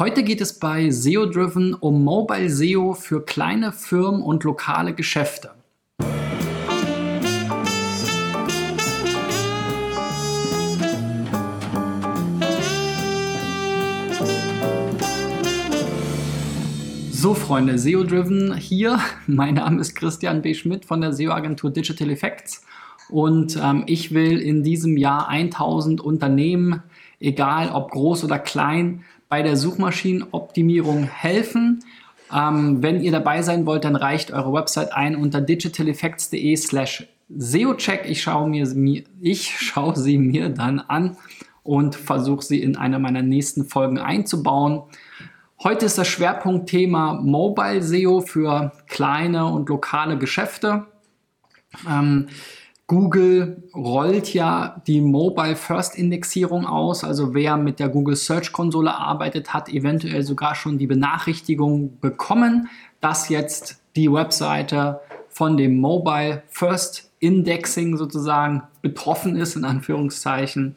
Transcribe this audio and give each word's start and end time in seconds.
Heute 0.00 0.22
geht 0.22 0.40
es 0.40 0.58
bei 0.58 0.88
SEO 0.88 1.26
Driven 1.26 1.74
um 1.74 2.02
Mobile 2.02 2.48
SEO 2.48 2.94
für 2.94 3.22
kleine 3.22 3.70
Firmen 3.70 4.22
und 4.22 4.44
lokale 4.44 4.94
Geschäfte. 4.94 5.50
So, 17.10 17.34
Freunde, 17.34 17.78
SEO 17.78 18.02
Driven 18.04 18.54
hier. 18.54 19.00
Mein 19.26 19.56
Name 19.56 19.82
ist 19.82 19.94
Christian 19.94 20.40
B. 20.40 20.54
Schmidt 20.54 20.86
von 20.86 21.02
der 21.02 21.12
SEO-Agentur 21.12 21.68
Digital 21.68 22.08
Effects 22.08 22.64
und 23.10 23.58
ähm, 23.62 23.84
ich 23.86 24.14
will 24.14 24.40
in 24.40 24.62
diesem 24.62 24.96
Jahr 24.96 25.28
1000 25.28 26.00
Unternehmen, 26.00 26.82
egal 27.18 27.68
ob 27.68 27.90
groß 27.90 28.24
oder 28.24 28.38
klein, 28.38 29.04
bei 29.30 29.42
der 29.42 29.56
Suchmaschinenoptimierung 29.56 31.04
helfen. 31.04 31.82
Ähm, 32.36 32.82
wenn 32.82 33.00
ihr 33.00 33.12
dabei 33.12 33.40
sein 33.42 33.64
wollt, 33.64 33.84
dann 33.84 33.96
reicht 33.96 34.32
eure 34.32 34.52
Website 34.52 34.92
ein 34.92 35.16
unter 35.16 35.40
digitaleffects.de 35.40 36.54
slash 36.56 37.06
SEOcheck. 37.28 38.04
Ich 38.06 38.22
schaue, 38.22 38.48
mir, 38.48 39.04
ich 39.20 39.58
schaue 39.58 39.96
sie 39.96 40.18
mir 40.18 40.50
dann 40.50 40.80
an 40.80 41.16
und 41.62 41.94
versuche 41.94 42.44
sie 42.44 42.60
in 42.60 42.76
einer 42.76 42.98
meiner 42.98 43.22
nächsten 43.22 43.64
Folgen 43.64 43.98
einzubauen. 43.98 44.82
Heute 45.62 45.86
ist 45.86 45.96
das 45.96 46.08
Schwerpunktthema 46.08 47.20
Mobile 47.22 47.82
SEO 47.82 48.22
für 48.22 48.72
kleine 48.88 49.46
und 49.46 49.68
lokale 49.68 50.18
Geschäfte. 50.18 50.86
Ähm, 51.88 52.28
Google 52.90 53.62
rollt 53.72 54.34
ja 54.34 54.82
die 54.88 55.00
Mobile 55.00 55.54
First 55.54 55.94
Indexierung 55.94 56.66
aus. 56.66 57.04
Also 57.04 57.34
wer 57.34 57.56
mit 57.56 57.78
der 57.78 57.88
Google 57.88 58.16
Search 58.16 58.50
Konsole 58.50 58.92
arbeitet, 58.92 59.54
hat 59.54 59.68
eventuell 59.68 60.24
sogar 60.24 60.56
schon 60.56 60.76
die 60.76 60.88
Benachrichtigung 60.88 62.00
bekommen, 62.00 62.68
dass 63.00 63.28
jetzt 63.28 63.80
die 63.94 64.12
Webseite 64.12 64.98
von 65.28 65.56
dem 65.56 65.78
Mobile 65.78 66.42
First 66.48 67.12
Indexing 67.20 67.96
sozusagen 67.96 68.64
betroffen 68.82 69.36
ist, 69.36 69.54
in 69.54 69.64
Anführungszeichen. 69.64 70.74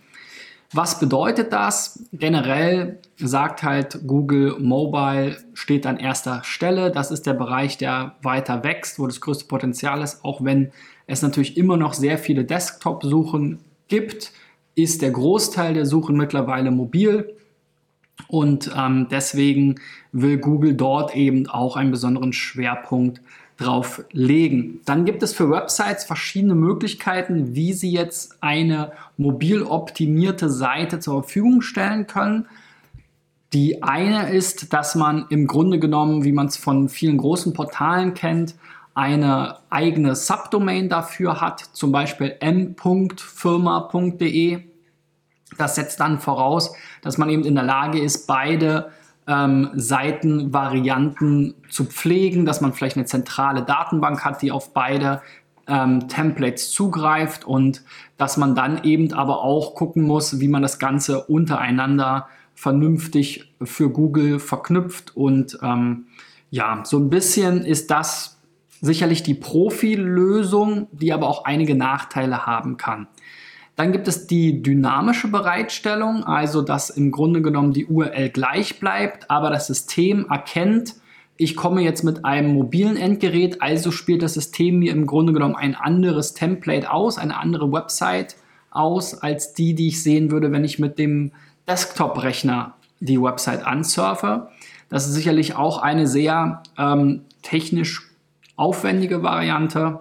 Was 0.71 0.99
bedeutet 0.99 1.51
das? 1.51 2.03
Generell 2.13 2.99
sagt 3.17 3.63
halt 3.63 4.01
Google 4.05 4.59
Mobile 4.59 5.37
steht 5.55 5.87
an 5.87 5.97
erster 5.97 6.43
Stelle. 6.43 6.91
Das 6.91 7.09
ist 7.09 7.25
der 7.25 7.33
Bereich, 7.33 7.79
der 7.79 8.17
weiter 8.21 8.63
wächst, 8.63 8.99
wo 8.99 9.07
das 9.07 9.19
größte 9.19 9.45
Potenzial 9.45 10.03
ist. 10.03 10.23
Auch 10.23 10.43
wenn 10.43 10.71
es 11.07 11.21
natürlich 11.21 11.57
immer 11.57 11.77
noch 11.77 11.93
sehr 11.93 12.17
viele 12.17 12.45
Desktop-Suchen 12.45 13.59
gibt, 13.87 14.31
ist 14.75 15.01
der 15.01 15.11
Großteil 15.11 15.73
der 15.73 15.85
Suchen 15.85 16.17
mittlerweile 16.17 16.71
mobil. 16.71 17.35
Und 18.27 18.71
ähm, 18.75 19.07
deswegen 19.09 19.75
will 20.11 20.37
Google 20.37 20.73
dort 20.73 21.15
eben 21.15 21.47
auch 21.47 21.75
einen 21.75 21.91
besonderen 21.91 22.33
Schwerpunkt 22.33 23.21
drauf 23.57 24.03
legen. 24.11 24.81
Dann 24.85 25.05
gibt 25.05 25.23
es 25.23 25.33
für 25.33 25.49
Websites 25.49 26.03
verschiedene 26.03 26.55
Möglichkeiten, 26.55 27.55
wie 27.55 27.73
sie 27.73 27.91
jetzt 27.91 28.37
eine 28.41 28.91
mobil 29.17 29.63
optimierte 29.63 30.49
Seite 30.49 30.99
zur 30.99 31.23
Verfügung 31.23 31.61
stellen 31.61 32.07
können. 32.07 32.47
Die 33.53 33.83
eine 33.83 34.31
ist, 34.31 34.73
dass 34.73 34.95
man 34.95 35.25
im 35.29 35.45
Grunde 35.45 35.77
genommen, 35.77 36.23
wie 36.23 36.31
man 36.31 36.47
es 36.47 36.57
von 36.57 36.89
vielen 36.89 37.17
großen 37.17 37.53
Portalen 37.53 38.15
kennt, 38.15 38.55
eine 38.93 39.57
eigene 39.69 40.15
Subdomain 40.15 40.89
dafür 40.89 41.41
hat, 41.41 41.59
zum 41.59 41.91
Beispiel 41.91 42.35
m.firma.de. 42.39 43.13
Das 45.57 45.75
setzt 45.75 45.99
dann 45.99 46.19
voraus, 46.19 46.73
dass 47.01 47.17
man 47.17 47.29
eben 47.29 47.43
in 47.43 47.55
der 47.55 47.63
Lage 47.63 47.99
ist, 47.99 48.27
beide 48.27 48.91
ähm, 49.27 49.69
Seitenvarianten 49.73 51.55
zu 51.69 51.85
pflegen, 51.85 52.45
dass 52.45 52.61
man 52.61 52.73
vielleicht 52.73 52.97
eine 52.97 53.05
zentrale 53.05 53.63
Datenbank 53.63 54.23
hat, 54.25 54.41
die 54.41 54.51
auf 54.51 54.73
beide 54.73 55.21
ähm, 55.67 56.07
Templates 56.07 56.71
zugreift 56.71 57.45
und 57.45 57.83
dass 58.17 58.37
man 58.37 58.55
dann 58.55 58.83
eben 58.83 59.13
aber 59.13 59.43
auch 59.43 59.75
gucken 59.75 60.03
muss, 60.03 60.39
wie 60.39 60.47
man 60.47 60.61
das 60.61 60.77
Ganze 60.79 61.23
untereinander 61.23 62.27
vernünftig 62.53 63.51
für 63.61 63.89
Google 63.89 64.39
verknüpft 64.39 65.15
und 65.15 65.57
ähm, 65.61 66.07
ja, 66.51 66.81
so 66.83 66.99
ein 66.99 67.09
bisschen 67.09 67.65
ist 67.65 67.89
das 67.89 68.32
sicherlich 68.83 69.23
die 69.23 69.33
Profilösung, 69.33 70.87
die 70.91 71.13
aber 71.13 71.29
auch 71.29 71.45
einige 71.45 71.73
Nachteile 71.73 72.45
haben 72.45 72.75
kann. 72.75 73.07
Dann 73.77 73.93
gibt 73.93 74.09
es 74.09 74.27
die 74.27 74.61
dynamische 74.61 75.29
Bereitstellung, 75.29 76.25
also 76.25 76.61
dass 76.61 76.89
im 76.89 77.11
Grunde 77.11 77.41
genommen 77.41 77.71
die 77.71 77.85
URL 77.85 78.29
gleich 78.29 78.81
bleibt, 78.81 79.31
aber 79.31 79.49
das 79.49 79.67
System 79.67 80.27
erkennt, 80.29 80.95
ich 81.37 81.55
komme 81.55 81.81
jetzt 81.81 82.03
mit 82.03 82.25
einem 82.25 82.53
mobilen 82.53 82.97
Endgerät, 82.97 83.61
also 83.61 83.89
spielt 83.89 84.21
das 84.21 84.33
System 84.33 84.79
mir 84.79 84.91
im 84.91 85.07
Grunde 85.07 85.31
genommen 85.31 85.55
ein 85.55 85.75
anderes 85.75 86.33
Template 86.33 86.91
aus, 86.91 87.17
eine 87.17 87.37
andere 87.37 87.71
Website 87.71 88.35
aus, 88.69 89.13
als 89.15 89.53
die, 89.53 89.75
die 89.75 89.87
ich 89.87 90.03
sehen 90.03 90.29
würde, 90.29 90.51
wenn 90.51 90.65
ich 90.65 90.77
mit 90.77 90.99
dem 90.99 91.31
Desktop-Rechner 91.69 92.75
die 92.99 93.19
Website 93.19 93.65
ansurfe. 93.65 94.49
Das 94.89 95.07
ist 95.07 95.13
sicherlich 95.13 95.55
auch 95.55 95.77
eine 95.77 96.05
sehr 96.05 96.61
ähm, 96.77 97.21
technisch 97.41 98.12
aufwendige 98.55 99.23
Variante 99.23 99.99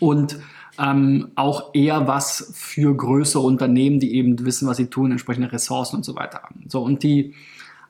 und 0.00 0.38
ähm, 0.78 1.32
auch 1.36 1.74
eher 1.74 2.06
was 2.06 2.52
für 2.54 2.94
größere 2.94 3.42
Unternehmen, 3.42 4.00
die 4.00 4.14
eben 4.14 4.44
wissen, 4.44 4.68
was 4.68 4.76
sie 4.76 4.86
tun, 4.86 5.10
entsprechende 5.10 5.50
Ressourcen 5.52 5.96
und 5.96 6.04
so 6.04 6.16
weiter 6.16 6.42
haben. 6.42 6.64
So, 6.68 6.82
und 6.82 7.02
die 7.02 7.34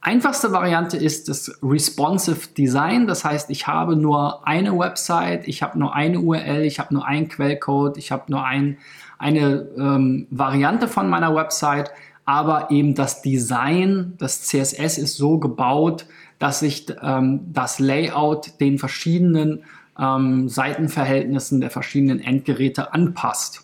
einfachste 0.01 0.53
Variante 0.53 0.97
ist 0.97 1.29
das 1.29 1.59
Responsive 1.63 2.49
Design. 2.57 3.07
Das 3.07 3.25
heißt, 3.25 3.51
ich 3.51 3.67
habe 3.67 3.97
nur 3.97 4.47
eine 4.47 4.79
Website, 4.79 5.49
ich 5.49 5.63
habe 5.63 5.79
nur 5.79 5.95
eine 5.95 6.21
URL, 6.21 6.63
ich 6.63 6.79
habe 6.79 6.95
nur 6.95 7.07
einen 7.07 7.29
Quellcode, 7.29 7.97
ich 7.97 8.13
habe 8.13 8.25
nur 8.29 8.45
ein, 8.45 8.79
eine 9.19 9.67
ähm, 9.77 10.27
Variante 10.31 10.87
von 10.87 11.09
meiner 11.09 11.35
Website, 11.35 11.91
aber 12.25 12.71
eben 12.71 12.95
das 12.95 13.23
Design, 13.23 14.15
das 14.19 14.43
CSS 14.43 14.99
ist 14.99 15.17
so 15.17 15.39
gebaut, 15.39 16.07
dass 16.39 16.61
sich 16.61 16.87
ähm, 17.03 17.41
das 17.53 17.79
Layout 17.79 18.61
den 18.61 18.79
verschiedenen 18.79 19.65
ähm, 19.99 20.49
Seitenverhältnissen 20.49 21.61
der 21.61 21.71
verschiedenen 21.71 22.21
Endgeräte 22.21 22.93
anpasst. 22.93 23.63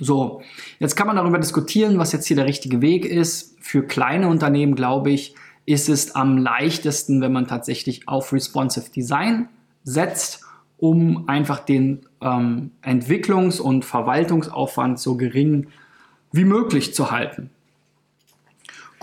So, 0.00 0.42
jetzt 0.78 0.96
kann 0.96 1.06
man 1.06 1.16
darüber 1.16 1.38
diskutieren, 1.38 1.98
was 1.98 2.12
jetzt 2.12 2.26
hier 2.26 2.36
der 2.36 2.46
richtige 2.46 2.80
Weg 2.80 3.04
ist. 3.04 3.56
Für 3.60 3.86
kleine 3.86 4.28
Unternehmen, 4.28 4.74
glaube 4.74 5.10
ich, 5.10 5.34
ist 5.66 5.88
es 5.88 6.14
am 6.14 6.36
leichtesten, 6.36 7.20
wenn 7.20 7.32
man 7.32 7.46
tatsächlich 7.46 8.08
auf 8.08 8.32
Responsive 8.32 8.90
Design 8.90 9.48
setzt, 9.84 10.42
um 10.78 11.28
einfach 11.28 11.60
den 11.60 12.06
ähm, 12.20 12.72
Entwicklungs- 12.82 13.60
und 13.60 13.84
Verwaltungsaufwand 13.84 14.98
so 14.98 15.16
gering 15.16 15.68
wie 16.32 16.44
möglich 16.44 16.94
zu 16.94 17.10
halten. 17.10 17.50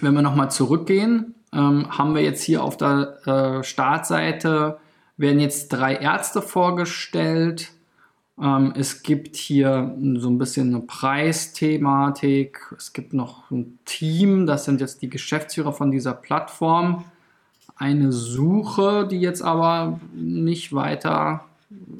Wenn 0.00 0.14
wir 0.14 0.22
nochmal 0.22 0.50
zurückgehen, 0.50 1.34
ähm, 1.52 1.86
haben 1.96 2.14
wir 2.14 2.22
jetzt 2.22 2.42
hier 2.42 2.64
auf 2.64 2.76
der 2.76 3.26
äh, 3.26 3.64
Startseite, 3.64 4.78
werden 5.16 5.38
jetzt 5.38 5.68
drei 5.68 5.94
Ärzte 5.94 6.42
vorgestellt. 6.42 7.70
Ähm, 8.40 8.72
es 8.76 9.02
gibt 9.02 9.36
hier 9.36 9.96
so 10.16 10.28
ein 10.28 10.38
bisschen 10.38 10.74
eine 10.74 10.84
Preisthematik. 10.84 12.74
Es 12.76 12.92
gibt 12.92 13.12
noch 13.12 13.50
ein 13.50 13.78
Team, 13.84 14.46
das 14.46 14.64
sind 14.64 14.80
jetzt 14.80 15.02
die 15.02 15.10
Geschäftsführer 15.10 15.72
von 15.72 15.90
dieser 15.90 16.14
Plattform 16.14 17.04
eine 17.76 18.12
Suche, 18.12 19.06
die 19.08 19.20
jetzt 19.20 19.42
aber 19.42 20.00
nicht 20.14 20.72
weiter 20.72 21.44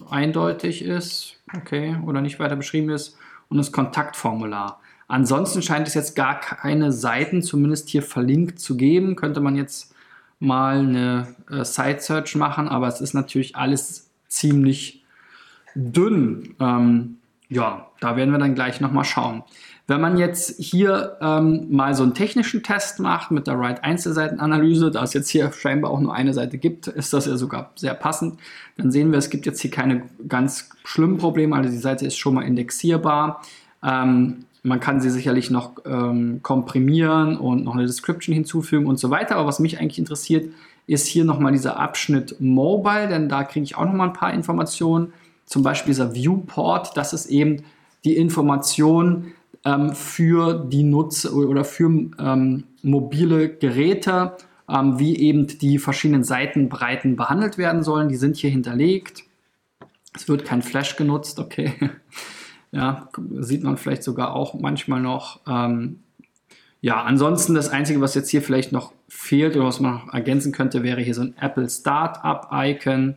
eindeutig 0.08 0.82
ist, 0.82 1.40
okay, 1.56 1.96
oder 2.05 2.20
nicht 2.20 2.38
weiter 2.38 2.56
beschrieben 2.56 2.90
ist, 2.90 3.16
und 3.49 3.58
das 3.58 3.72
Kontaktformular. 3.72 4.81
Ansonsten 5.06 5.62
scheint 5.62 5.87
es 5.87 5.94
jetzt 5.94 6.16
gar 6.16 6.40
keine 6.40 6.90
Seiten, 6.93 7.43
zumindest 7.43 7.88
hier 7.88 8.02
verlinkt 8.02 8.58
zu 8.58 8.76
geben. 8.76 9.16
Könnte 9.16 9.40
man 9.40 9.55
jetzt 9.55 9.94
mal 10.38 10.78
eine 10.78 11.34
äh, 11.50 11.64
Site-Search 11.64 12.37
machen, 12.37 12.69
aber 12.69 12.88
es 12.88 13.00
ist 13.00 13.14
natürlich 13.14 13.55
alles 13.55 14.11
ziemlich 14.28 15.05
dünn. 15.75 16.55
Ähm, 16.58 17.19
ja, 17.49 17.90
da 18.00 18.17
werden 18.17 18.31
wir 18.31 18.38
dann 18.38 18.55
gleich 18.55 18.81
nochmal 18.81 19.05
schauen. 19.05 19.44
Wenn 19.86 20.00
man 20.00 20.16
jetzt 20.16 20.58
hier 20.58 21.19
ähm, 21.20 21.66
mal 21.69 21.94
so 21.94 22.04
einen 22.04 22.14
technischen 22.14 22.62
Test 22.62 23.00
macht 23.00 23.31
mit 23.31 23.46
der 23.46 23.58
Write-Einzelseitenanalyse, 23.58 24.90
da 24.90 25.02
es 25.02 25.12
jetzt 25.12 25.28
hier 25.28 25.52
scheinbar 25.52 25.90
auch 25.90 26.00
nur 26.00 26.14
eine 26.14 26.32
Seite 26.32 26.56
gibt, 26.56 26.86
ist 26.86 27.12
das 27.12 27.26
ja 27.26 27.36
sogar 27.36 27.70
sehr 27.76 27.92
passend. 27.92 28.38
Dann 28.78 28.90
sehen 28.90 29.12
wir, 29.12 29.19
es 29.19 29.28
gibt 29.28 29.44
jetzt 29.44 29.60
hier 29.60 29.70
keine 29.70 30.04
ganz 30.26 30.70
schlimmen 30.84 31.19
Probleme, 31.19 31.54
also 31.54 31.69
die 31.69 31.76
Seite 31.76 32.06
ist 32.06 32.16
schon 32.16 32.34
mal 32.34 32.42
indexierbar. 32.42 33.42
Ähm, 33.82 34.46
man 34.62 34.81
kann 34.81 35.02
sie 35.02 35.10
sicherlich 35.10 35.50
noch 35.50 35.72
ähm, 35.84 36.40
komprimieren 36.42 37.36
und 37.36 37.64
noch 37.64 37.75
eine 37.75 37.84
Description 37.84 38.34
hinzufügen 38.34 38.86
und 38.86 38.98
so 38.98 39.10
weiter. 39.10 39.36
Aber 39.36 39.46
was 39.46 39.58
mich 39.58 39.78
eigentlich 39.78 39.98
interessiert, 39.98 40.50
ist 40.86 41.06
hier 41.06 41.26
nochmal 41.26 41.52
dieser 41.52 41.78
Abschnitt 41.78 42.40
Mobile, 42.40 43.08
denn 43.08 43.28
da 43.28 43.44
kriege 43.44 43.64
ich 43.64 43.76
auch 43.76 43.84
nochmal 43.84 44.08
ein 44.08 44.14
paar 44.14 44.32
Informationen. 44.32 45.12
Zum 45.44 45.62
Beispiel 45.62 45.90
dieser 45.90 46.14
Viewport, 46.14 46.96
das 46.96 47.12
ist 47.12 47.26
eben 47.26 47.64
die 48.06 48.16
Information, 48.16 49.32
ähm, 49.64 49.94
für 49.94 50.55
die 50.55 50.82
Nutzer 50.82 51.34
oder 51.34 51.64
für 51.64 51.87
ähm, 51.87 52.64
mobile 52.82 53.49
Geräte, 53.49 54.37
ähm, 54.69 54.99
wie 54.99 55.16
eben 55.19 55.46
die 55.46 55.78
verschiedenen 55.78 56.25
Seitenbreiten 56.25 57.16
behandelt 57.16 57.58
werden 57.58 57.82
sollen. 57.82 58.08
Die 58.08 58.16
sind 58.16 58.37
hier 58.37 58.50
hinterlegt. 58.50 59.25
Es 60.14 60.28
wird 60.28 60.44
kein 60.44 60.62
Flash 60.62 60.96
genutzt, 60.96 61.38
okay. 61.38 61.75
ja, 62.72 63.08
sieht 63.40 63.62
man 63.62 63.76
vielleicht 63.76 64.02
sogar 64.02 64.34
auch 64.34 64.55
manchmal 64.55 65.00
noch. 65.00 65.40
Ähm, 65.46 66.00
ja, 66.81 67.02
ansonsten 67.02 67.55
das 67.55 67.70
Einzige, 67.70 68.02
was 68.02 68.14
jetzt 68.14 68.28
hier 68.28 68.43
vielleicht 68.43 68.70
noch 68.70 68.93
fehlt 69.08 69.56
oder 69.56 69.64
was 69.64 69.81
man 69.81 69.94
noch 69.94 70.12
ergänzen 70.12 70.52
könnte, 70.52 70.82
wäre 70.82 71.00
hier 71.00 71.14
so 71.14 71.22
ein 71.22 71.34
Apple 71.40 71.69
Startup-Icon. 71.69 73.17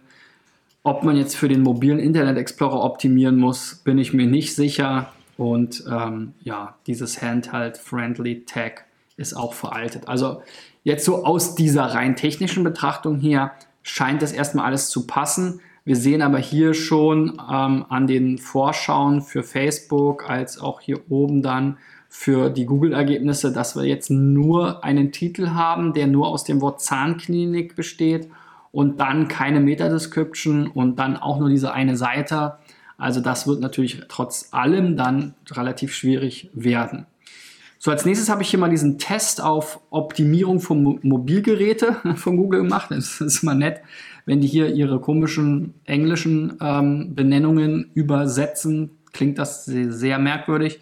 Ob 0.83 1.03
man 1.03 1.17
jetzt 1.17 1.35
für 1.35 1.49
den 1.49 1.63
mobilen 1.63 1.99
Internet 1.99 2.37
Explorer 2.37 2.81
optimieren 2.81 3.35
muss, 3.35 3.75
bin 3.83 3.97
ich 3.97 4.13
mir 4.13 4.25
nicht 4.25 4.55
sicher. 4.55 5.11
Und 5.37 5.83
ähm, 5.89 6.33
ja, 6.41 6.75
dieses 6.87 7.21
Handheld-Friendly 7.21 8.45
Tag 8.45 8.85
ist 9.17 9.35
auch 9.35 9.53
veraltet. 9.53 10.07
Also 10.07 10.41
jetzt 10.83 11.05
so 11.05 11.23
aus 11.23 11.55
dieser 11.55 11.83
rein 11.85 12.15
technischen 12.15 12.63
Betrachtung 12.63 13.17
hier 13.17 13.51
scheint 13.83 14.21
das 14.21 14.31
erstmal 14.31 14.65
alles 14.65 14.89
zu 14.89 15.07
passen. 15.07 15.61
Wir 15.85 15.95
sehen 15.95 16.21
aber 16.21 16.37
hier 16.37 16.73
schon 16.73 17.41
ähm, 17.49 17.85
an 17.87 18.07
den 18.07 18.37
Vorschauen 18.37 19.21
für 19.21 19.43
Facebook 19.43 20.29
als 20.29 20.59
auch 20.59 20.81
hier 20.81 20.99
oben 21.09 21.41
dann 21.41 21.77
für 22.09 22.49
die 22.49 22.65
Google-Ergebnisse, 22.65 23.53
dass 23.53 23.75
wir 23.75 23.83
jetzt 23.83 24.09
nur 24.09 24.83
einen 24.83 25.11
Titel 25.11 25.51
haben, 25.51 25.93
der 25.93 26.07
nur 26.07 26.27
aus 26.27 26.43
dem 26.43 26.61
Wort 26.61 26.81
Zahnklinik 26.81 27.75
besteht 27.75 28.29
und 28.71 28.99
dann 28.99 29.27
keine 29.27 29.59
Meta-Description 29.59 30.67
und 30.67 30.97
dann 30.97 31.15
auch 31.17 31.39
nur 31.39 31.49
diese 31.49 31.73
eine 31.73 31.95
Seite. 31.95 32.57
Also 32.97 33.21
das 33.21 33.47
wird 33.47 33.61
natürlich 33.61 34.01
trotz 34.09 34.49
allem 34.51 34.97
dann 34.97 35.35
relativ 35.51 35.93
schwierig 35.93 36.49
werden. 36.53 37.05
So, 37.79 37.91
als 37.91 38.05
nächstes 38.05 38.29
habe 38.29 38.41
ich 38.41 38.49
hier 38.49 38.59
mal 38.59 38.71
diesen 38.71 38.97
Test 38.97 39.39
auf 39.39 39.79
Optimierung 39.91 40.59
von 40.59 40.81
Mo 40.81 40.99
Mobilgeräte 41.03 41.95
von 42.15 42.37
Google 42.37 42.63
gemacht. 42.63 42.87
Das 42.89 43.21
ist 43.21 43.43
immer 43.43 43.53
nett, 43.53 43.81
wenn 44.25 44.41
die 44.41 44.47
hier 44.47 44.73
ihre 44.73 44.99
komischen 44.99 45.75
englischen 45.85 46.57
ähm, 46.59 47.13
Benennungen 47.13 47.91
übersetzen. 47.93 48.97
Klingt 49.13 49.37
das 49.37 49.65
sehr, 49.65 50.17
merkwürdig. 50.17 50.79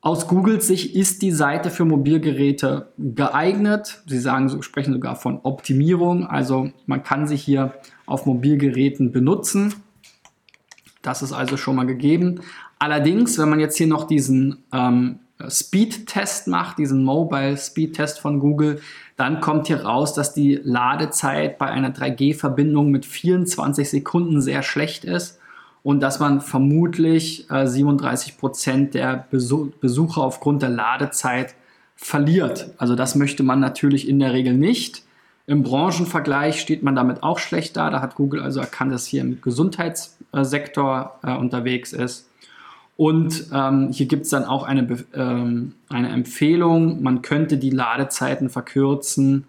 Aus 0.00 0.28
Googles 0.28 0.66
Sicht 0.66 0.94
ist 0.94 1.20
die 1.20 1.32
Seite 1.32 1.70
für 1.70 1.84
Mobilgeräte 1.84 2.92
geeignet. 2.96 4.02
Sie 4.06 4.18
sagen, 4.18 4.62
sprechen 4.62 4.94
sogar 4.94 5.16
von 5.16 5.40
Optimierung. 5.42 6.26
Also 6.26 6.70
man 6.86 7.02
kann 7.02 7.26
sie 7.26 7.36
hier 7.36 7.74
auf 8.06 8.24
Mobilgeräten 8.24 9.10
benutzen. 9.10 9.74
Das 11.06 11.22
ist 11.22 11.32
also 11.32 11.56
schon 11.56 11.76
mal 11.76 11.86
gegeben. 11.86 12.40
Allerdings, 12.80 13.38
wenn 13.38 13.48
man 13.48 13.60
jetzt 13.60 13.78
hier 13.78 13.86
noch 13.86 14.04
diesen 14.04 14.64
ähm, 14.72 15.20
Speed-Test 15.48 16.48
macht, 16.48 16.78
diesen 16.78 17.04
Mobile 17.04 17.56
Speed-Test 17.56 18.18
von 18.18 18.40
Google, 18.40 18.80
dann 19.16 19.40
kommt 19.40 19.68
hier 19.68 19.84
raus, 19.84 20.14
dass 20.14 20.34
die 20.34 20.60
Ladezeit 20.62 21.58
bei 21.58 21.66
einer 21.66 21.90
3G-Verbindung 21.90 22.90
mit 22.90 23.06
24 23.06 23.88
Sekunden 23.88 24.40
sehr 24.40 24.62
schlecht 24.62 25.04
ist 25.04 25.38
und 25.84 26.00
dass 26.00 26.18
man 26.18 26.40
vermutlich 26.40 27.48
äh, 27.50 27.66
37 27.66 28.36
Prozent 28.36 28.94
der 28.94 29.26
Besuch 29.30 29.68
Besucher 29.80 30.22
aufgrund 30.22 30.62
der 30.62 30.70
Ladezeit 30.70 31.54
verliert. 31.94 32.70
Also 32.78 32.96
das 32.96 33.14
möchte 33.14 33.44
man 33.44 33.60
natürlich 33.60 34.08
in 34.08 34.18
der 34.18 34.32
Regel 34.32 34.54
nicht. 34.54 35.05
Im 35.46 35.62
Branchenvergleich 35.62 36.60
steht 36.60 36.82
man 36.82 36.96
damit 36.96 37.22
auch 37.22 37.38
schlecht 37.38 37.76
da. 37.76 37.90
Da 37.90 38.00
hat 38.00 38.16
Google 38.16 38.42
also 38.42 38.60
erkannt, 38.60 38.92
dass 38.92 39.06
hier 39.06 39.20
im 39.20 39.40
Gesundheitssektor 39.40 41.20
äh, 41.22 41.36
unterwegs 41.36 41.92
ist. 41.92 42.28
Und 42.96 43.46
ähm, 43.52 43.90
hier 43.92 44.06
gibt 44.06 44.24
es 44.24 44.30
dann 44.30 44.44
auch 44.44 44.64
eine, 44.64 45.04
ähm, 45.14 45.74
eine 45.88 46.08
Empfehlung, 46.08 47.00
man 47.02 47.22
könnte 47.22 47.58
die 47.58 47.70
Ladezeiten 47.70 48.48
verkürzen 48.48 49.44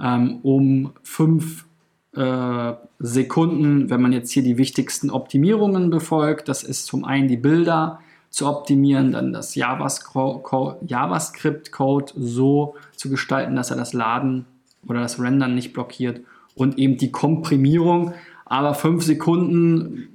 ähm, 0.00 0.38
um 0.42 0.92
fünf 1.02 1.66
äh, 2.14 2.72
Sekunden, 3.00 3.90
wenn 3.90 4.00
man 4.00 4.12
jetzt 4.12 4.30
hier 4.30 4.44
die 4.44 4.56
wichtigsten 4.56 5.10
Optimierungen 5.10 5.90
befolgt. 5.90 6.48
Das 6.48 6.62
ist 6.62 6.86
zum 6.86 7.04
einen 7.04 7.26
die 7.26 7.36
Bilder 7.36 7.98
zu 8.30 8.48
optimieren, 8.48 9.12
dann 9.12 9.32
das 9.32 9.56
JavaScript-Code 9.56 12.12
so 12.16 12.76
zu 12.96 13.10
gestalten, 13.10 13.56
dass 13.56 13.70
er 13.70 13.76
das 13.76 13.92
Laden 13.92 14.46
oder 14.86 15.00
das 15.00 15.20
Rendern 15.20 15.54
nicht 15.54 15.72
blockiert 15.72 16.20
und 16.54 16.78
eben 16.78 16.96
die 16.96 17.12
Komprimierung. 17.12 18.14
Aber 18.44 18.74
fünf 18.74 19.02
Sekunden, 19.02 20.08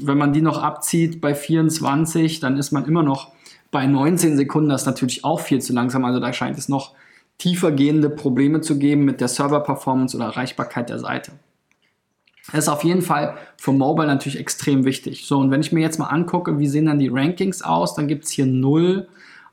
wenn 0.00 0.18
man 0.18 0.32
die 0.32 0.42
noch 0.42 0.62
abzieht 0.62 1.20
bei 1.20 1.34
24, 1.34 2.40
dann 2.40 2.58
ist 2.58 2.72
man 2.72 2.84
immer 2.84 3.02
noch 3.02 3.32
bei 3.70 3.86
19 3.86 4.36
Sekunden. 4.36 4.68
Das 4.68 4.82
ist 4.82 4.86
natürlich 4.86 5.24
auch 5.24 5.40
viel 5.40 5.60
zu 5.60 5.72
langsam. 5.72 6.04
Also 6.04 6.20
da 6.20 6.32
scheint 6.32 6.58
es 6.58 6.68
noch 6.68 6.92
tiefer 7.38 7.70
Probleme 8.10 8.60
zu 8.60 8.78
geben 8.78 9.04
mit 9.04 9.20
der 9.20 9.28
Server-Performance 9.28 10.16
oder 10.16 10.26
Erreichbarkeit 10.26 10.90
der 10.90 10.98
Seite. 10.98 11.32
Das 12.50 12.64
ist 12.64 12.68
auf 12.68 12.82
jeden 12.82 13.02
Fall 13.02 13.36
für 13.56 13.72
Mobile 13.72 14.06
natürlich 14.06 14.38
extrem 14.38 14.84
wichtig. 14.84 15.26
So, 15.26 15.38
und 15.38 15.50
wenn 15.50 15.60
ich 15.60 15.70
mir 15.70 15.80
jetzt 15.80 15.98
mal 15.98 16.06
angucke, 16.06 16.58
wie 16.58 16.66
sehen 16.66 16.86
dann 16.86 16.98
die 16.98 17.08
Rankings 17.08 17.62
aus, 17.62 17.94
dann 17.94 18.08
gibt 18.08 18.24
es 18.24 18.30
hier 18.30 18.46
0 18.46 19.06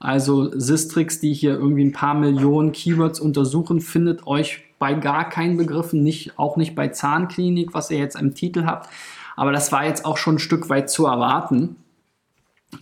also 0.05 0.51
Sistrix, 0.57 1.19
die 1.19 1.33
hier 1.33 1.55
irgendwie 1.55 1.83
ein 1.83 1.91
paar 1.91 2.13
Millionen 2.13 2.71
Keywords 2.71 3.19
untersuchen, 3.19 3.81
findet 3.81 4.27
euch 4.27 4.63
bei 4.77 4.93
gar 4.93 5.29
keinen 5.29 5.57
Begriffen, 5.57 6.03
nicht, 6.03 6.37
auch 6.37 6.57
nicht 6.57 6.75
bei 6.75 6.89
Zahnklinik, 6.89 7.73
was 7.73 7.89
ihr 7.89 7.97
jetzt 7.97 8.15
im 8.15 8.35
Titel 8.35 8.65
habt. 8.65 8.87
Aber 9.35 9.51
das 9.51 9.71
war 9.71 9.83
jetzt 9.83 10.05
auch 10.05 10.17
schon 10.17 10.35
ein 10.35 10.39
Stück 10.39 10.69
weit 10.69 10.91
zu 10.91 11.07
erwarten. 11.07 11.77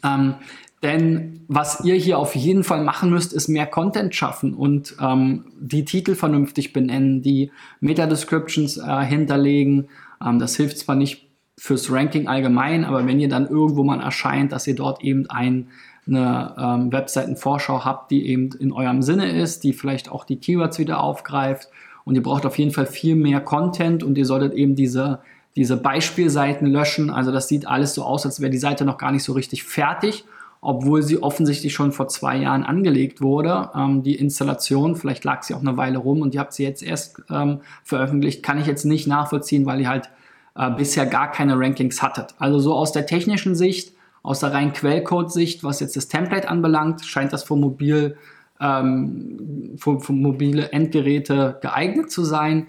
Ähm, 0.04 0.36
denn 0.82 1.46
was 1.48 1.86
ihr 1.86 1.96
hier 1.96 2.20
auf 2.20 2.36
jeden 2.36 2.66
Fall 2.66 2.84
machen 2.84 3.10
müsst, 3.10 3.32
ist 3.32 3.48
mehr 3.48 3.68
Content 3.68 4.14
schaffen 4.14 4.54
und 4.54 4.98
ähm, 5.00 5.46
die 5.58 5.86
Titel 5.86 6.16
vernünftig 6.16 6.74
benennen, 6.74 7.22
die 7.22 7.52
Meta-Descriptions 7.80 8.78
äh, 8.78 9.06
hinterlegen. 9.06 9.88
Ähm, 10.22 10.40
das 10.40 10.58
hilft 10.58 10.78
zwar 10.78 10.96
nicht 10.96 11.30
fürs 11.58 11.90
Ranking 11.90 12.28
allgemein, 12.28 12.84
aber 12.84 13.08
wenn 13.08 13.22
ihr 13.22 13.30
dann 13.30 13.48
irgendwo 13.48 13.86
mal 13.86 14.02
erscheint, 14.02 14.52
dass 14.52 14.68
ihr 14.68 14.76
dort 14.76 15.02
eben 15.04 15.30
ein, 15.30 15.70
eine 16.08 16.56
ähm, 16.58 16.92
Webseitenvorschau 16.92 17.86
habt, 17.86 18.12
die 18.12 18.28
eben 18.28 18.52
in 18.60 18.72
eurem 18.72 19.02
Sinne 19.02 19.32
ist, 19.32 19.64
die 19.64 19.74
vielleicht 19.74 20.12
auch 20.12 20.26
die 20.26 20.38
Keywords 20.38 20.80
wieder 20.80 21.02
aufgreift 21.02 21.70
und 22.06 22.16
ihr 22.16 22.24
braucht 22.24 22.46
auf 22.46 22.58
jeden 22.58 22.72
Fall 22.72 22.86
viel 22.86 23.16
mehr 23.16 23.40
Content 23.40 24.04
und 24.04 24.18
ihr 24.18 24.26
solltet 24.26 24.54
eben 24.54 24.76
diese, 24.76 25.20
diese 25.56 25.78
Beispielseiten 25.78 26.68
löschen. 26.68 27.10
Also 27.10 27.32
das 27.32 27.48
sieht 27.48 27.68
alles 27.68 27.94
so 27.94 28.04
aus, 28.04 28.26
als 28.26 28.42
wäre 28.42 28.52
die 28.52 28.58
Seite 28.58 28.86
noch 28.86 28.98
gar 28.98 29.12
nicht 29.12 29.24
so 29.24 29.34
richtig 29.34 29.64
fertig, 29.64 30.26
obwohl 30.60 31.02
sie 31.02 31.22
offensichtlich 31.22 31.74
schon 31.74 31.92
vor 31.92 32.08
zwei 32.08 32.38
Jahren 32.38 32.64
angelegt 32.64 33.22
wurde. 33.22 33.70
Ähm, 33.76 34.04
die 34.04 34.16
Installation, 34.16 34.96
vielleicht 34.96 35.24
lag 35.24 35.44
sie 35.44 35.54
auch 35.54 35.62
eine 35.62 35.78
Weile 35.78 36.00
rum 36.00 36.22
und 36.22 36.34
ihr 36.34 36.42
habt 36.42 36.54
sie 36.54 36.64
jetzt 36.64 36.84
erst 36.84 37.22
ähm, 37.30 37.62
veröffentlicht, 37.84 38.44
kann 38.44 38.60
ich 38.60 38.68
jetzt 38.68 38.86
nicht 38.86 39.08
nachvollziehen, 39.08 39.66
weil 39.66 39.80
ihr 39.80 39.90
halt 39.90 40.10
äh, 40.56 40.70
bisher 40.72 41.06
gar 41.06 41.32
keine 41.32 41.58
Rankings 41.58 42.02
hattet. 42.02 42.36
Also 42.38 42.60
so 42.60 42.74
aus 42.74 42.92
der 42.92 43.06
technischen 43.06 43.56
Sicht, 43.56 43.93
aus 44.24 44.40
der 44.40 44.54
reinen 44.54 44.74
Quellcode-Sicht, 44.74 45.64
was 45.64 45.80
jetzt 45.80 45.96
das 45.96 46.08
Template 46.08 46.50
anbelangt, 46.50 47.06
scheint 47.06 47.34
das 47.34 47.44
für 47.44 47.56
mobil 47.56 48.18
ähm, 48.60 49.76
für, 49.78 50.00
für 50.00 50.14
mobile 50.14 50.72
Endgeräte 50.72 51.60
geeignet 51.62 52.12
zu 52.12 52.24
sein. 52.24 52.68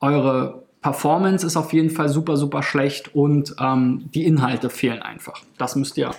Eure 0.00 0.62
Performance 0.80 1.46
ist 1.46 1.56
auf 1.56 1.72
jeden 1.72 1.90
Fall 1.90 2.08
super, 2.08 2.36
super 2.36 2.62
schlecht 2.62 3.14
und 3.14 3.54
ähm, 3.60 4.08
die 4.14 4.24
Inhalte 4.24 4.70
fehlen 4.70 5.02
einfach. 5.02 5.42
Das 5.58 5.76
müsst 5.76 5.96
ihr, 5.96 6.12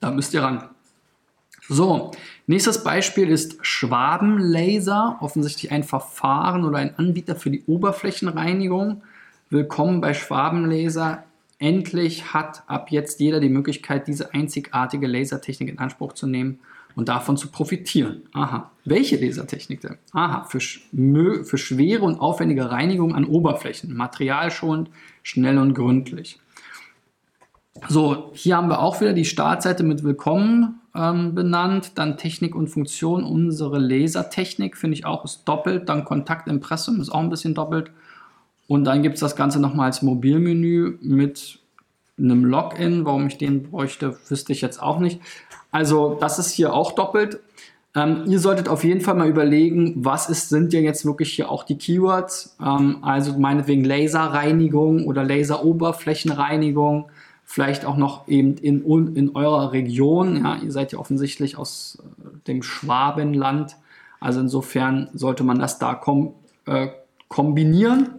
da 0.00 0.10
müsst 0.10 0.34
ihr 0.34 0.42
ran. 0.42 0.64
So, 1.68 2.12
nächstes 2.46 2.82
Beispiel 2.82 3.28
ist 3.28 3.58
Schwabenlaser, 3.60 5.18
offensichtlich 5.20 5.70
ein 5.70 5.84
Verfahren 5.84 6.64
oder 6.64 6.78
ein 6.78 6.98
Anbieter 6.98 7.36
für 7.36 7.50
die 7.50 7.64
Oberflächenreinigung. 7.66 9.02
Willkommen 9.50 10.00
bei 10.00 10.14
Schwabenlaser. 10.14 11.24
Endlich 11.58 12.32
hat 12.32 12.62
ab 12.68 12.90
jetzt 12.90 13.18
jeder 13.18 13.40
die 13.40 13.48
Möglichkeit, 13.48 14.06
diese 14.06 14.32
einzigartige 14.32 15.06
Lasertechnik 15.08 15.68
in 15.68 15.78
Anspruch 15.78 16.12
zu 16.12 16.28
nehmen 16.28 16.60
und 16.94 17.08
davon 17.08 17.36
zu 17.36 17.48
profitieren. 17.48 18.22
Aha. 18.32 18.70
Welche 18.84 19.16
Lasertechnik 19.16 19.80
denn? 19.80 19.98
Aha, 20.12 20.44
für, 20.44 20.60
für 20.60 21.58
schwere 21.58 22.04
und 22.04 22.20
aufwendige 22.20 22.70
Reinigung 22.70 23.14
an 23.14 23.24
Oberflächen, 23.24 23.96
materialschonend, 23.96 24.90
schnell 25.22 25.58
und 25.58 25.74
gründlich. 25.74 26.38
So, 27.88 28.30
hier 28.34 28.56
haben 28.56 28.68
wir 28.68 28.80
auch 28.80 29.00
wieder 29.00 29.12
die 29.12 29.24
Startseite 29.24 29.84
mit 29.84 30.02
Willkommen 30.02 30.80
ähm, 30.94 31.34
benannt. 31.34 31.92
Dann 31.96 32.16
Technik 32.16 32.54
und 32.54 32.68
Funktion, 32.68 33.22
unsere 33.22 33.78
Lasertechnik, 33.78 34.76
finde 34.76 34.96
ich 34.96 35.06
auch, 35.06 35.24
ist 35.24 35.44
doppelt. 35.44 35.88
Dann 35.88 36.04
Kontaktimpressum 36.04 37.00
ist 37.00 37.10
auch 37.10 37.20
ein 37.20 37.30
bisschen 37.30 37.54
doppelt. 37.54 37.90
Und 38.68 38.84
dann 38.84 39.02
gibt 39.02 39.14
es 39.14 39.20
das 39.20 39.34
Ganze 39.34 39.58
nochmal 39.58 39.86
als 39.86 40.02
Mobilmenü 40.02 40.98
mit 41.00 41.58
einem 42.18 42.44
Login. 42.44 43.04
Warum 43.04 43.26
ich 43.26 43.38
den 43.38 43.64
bräuchte, 43.64 44.16
wüsste 44.28 44.52
ich 44.52 44.60
jetzt 44.60 44.80
auch 44.80 45.00
nicht. 45.00 45.20
Also 45.72 46.16
das 46.20 46.38
ist 46.38 46.52
hier 46.52 46.72
auch 46.74 46.92
doppelt. 46.92 47.40
Ähm, 47.96 48.24
ihr 48.26 48.38
solltet 48.38 48.68
auf 48.68 48.84
jeden 48.84 49.00
Fall 49.00 49.14
mal 49.14 49.28
überlegen, 49.28 49.94
was 49.96 50.28
ist, 50.28 50.50
sind 50.50 50.74
ja 50.74 50.80
jetzt 50.80 51.06
wirklich 51.06 51.32
hier 51.32 51.50
auch 51.50 51.64
die 51.64 51.78
Keywords. 51.78 52.56
Ähm, 52.60 52.98
also 53.02 53.38
meinetwegen 53.38 53.84
Laserreinigung 53.84 55.06
oder 55.06 55.24
Laseroberflächenreinigung. 55.24 57.10
Vielleicht 57.44 57.86
auch 57.86 57.96
noch 57.96 58.28
eben 58.28 58.58
in, 58.58 58.84
in 59.16 59.34
eurer 59.34 59.72
Region. 59.72 60.44
Ja, 60.44 60.56
ihr 60.56 60.70
seid 60.70 60.92
ja 60.92 60.98
offensichtlich 60.98 61.56
aus 61.56 61.98
äh, 62.02 62.46
dem 62.46 62.62
Schwabenland. 62.62 63.76
Also 64.20 64.40
insofern 64.40 65.08
sollte 65.14 65.42
man 65.42 65.58
das 65.58 65.78
da 65.78 65.94
kom 65.94 66.34
äh, 66.66 66.88
kombinieren. 67.28 68.17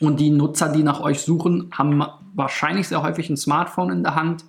Und 0.00 0.20
die 0.20 0.30
Nutzer, 0.30 0.68
die 0.68 0.82
nach 0.82 1.00
euch 1.00 1.20
suchen, 1.20 1.70
haben 1.72 2.04
wahrscheinlich 2.34 2.88
sehr 2.88 3.02
häufig 3.02 3.30
ein 3.30 3.36
Smartphone 3.36 3.90
in 3.90 4.02
der 4.02 4.14
Hand 4.14 4.44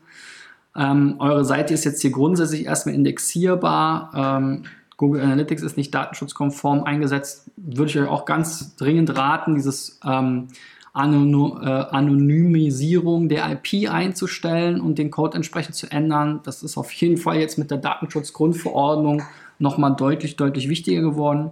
ähm, 0.76 1.16
eure 1.20 1.44
Seite 1.46 1.74
ist 1.74 1.84
jetzt 1.84 2.02
hier 2.02 2.12
grundsätzlich 2.12 2.66
erstmal 2.66 2.96
indexierbar. 2.96 4.12
Ähm, 4.16 4.64
Google 4.98 5.22
Analytics 5.22 5.62
ist 5.62 5.78
nicht 5.78 5.94
datenschutzkonform 5.94 6.84
eingesetzt. 6.84 7.52
Würde 7.58 7.90
ich 7.90 8.00
euch 8.00 8.08
auch 8.08 8.26
ganz 8.26 8.76
dringend 8.76 9.16
raten, 9.18 9.56
dieses 9.56 10.00
ähm, 10.06 10.48
Anony 10.94 11.54
äh, 11.62 11.70
Anonymisierung 11.70 13.30
der 13.30 13.50
IP 13.52 13.90
einzustellen 13.90 14.82
und 14.82 14.98
den 14.98 15.12
Code 15.12 15.36
entsprechend 15.36 15.76
zu 15.76 15.92
ändern. 15.92 16.42
Das 16.44 16.64
ist 16.64 16.78
auf 16.78 16.92
jeden 16.94 17.18
Fall 17.18 17.38
jetzt 17.38 17.58
mit 17.58 17.72
der 17.72 17.78
Datenschutzgrundverordnung 17.78 19.24
nochmal 19.60 19.96
deutlich, 19.96 20.36
deutlich 20.36 20.70
wichtiger 20.70 21.02
geworden. 21.02 21.52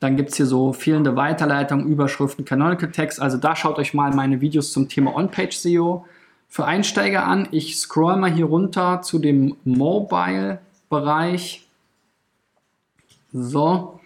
Dann 0.00 0.16
gibt 0.16 0.30
es 0.30 0.36
hier 0.36 0.46
so 0.46 0.72
fehlende 0.72 1.16
Weiterleitungen, 1.16 1.86
Überschriften, 1.86 2.44
Canonical 2.44 2.90
Text. 2.90 3.20
Also 3.20 3.38
da 3.38 3.56
schaut 3.56 3.78
euch 3.78 3.94
mal 3.94 4.14
meine 4.14 4.40
Videos 4.40 4.72
zum 4.72 4.88
Thema 4.88 5.14
On-Page-SEO 5.14 6.04
für 6.48 6.64
Einsteiger 6.64 7.24
an. 7.24 7.48
Ich 7.50 7.78
scroll 7.78 8.16
mal 8.16 8.30
hier 8.30 8.46
runter 8.46 9.02
zu 9.02 9.18
dem 9.18 9.56
Mobile-Bereich. 9.64 11.66
So, 13.32 14.00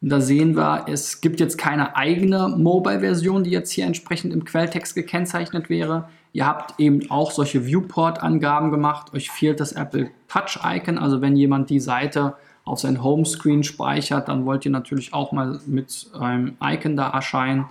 und 0.00 0.10
da 0.10 0.20
sehen 0.20 0.56
wir, 0.56 0.86
es 0.88 1.20
gibt 1.20 1.40
jetzt 1.40 1.58
keine 1.58 1.96
eigene 1.96 2.48
Mobile-Version, 2.48 3.42
die 3.42 3.50
jetzt 3.50 3.72
hier 3.72 3.84
entsprechend 3.84 4.32
im 4.32 4.44
Quelltext 4.44 4.94
gekennzeichnet 4.94 5.68
wäre. 5.68 6.08
Ihr 6.32 6.46
habt 6.46 6.78
eben 6.78 7.10
auch 7.10 7.32
solche 7.32 7.66
Viewport-Angaben 7.66 8.70
gemacht. 8.70 9.12
Euch 9.12 9.30
fehlt 9.30 9.58
das 9.58 9.72
Apple 9.72 10.10
Touch-Icon. 10.28 10.98
Also 10.98 11.20
wenn 11.20 11.34
jemand 11.34 11.70
die 11.70 11.80
Seite 11.80 12.34
auf 12.68 12.80
sein 12.80 13.02
Homescreen 13.02 13.62
speichert, 13.64 14.28
dann 14.28 14.44
wollt 14.44 14.64
ihr 14.64 14.70
natürlich 14.70 15.14
auch 15.14 15.32
mal 15.32 15.60
mit 15.66 16.08
einem 16.18 16.56
Icon 16.62 16.96
da 16.96 17.08
erscheinen. 17.10 17.66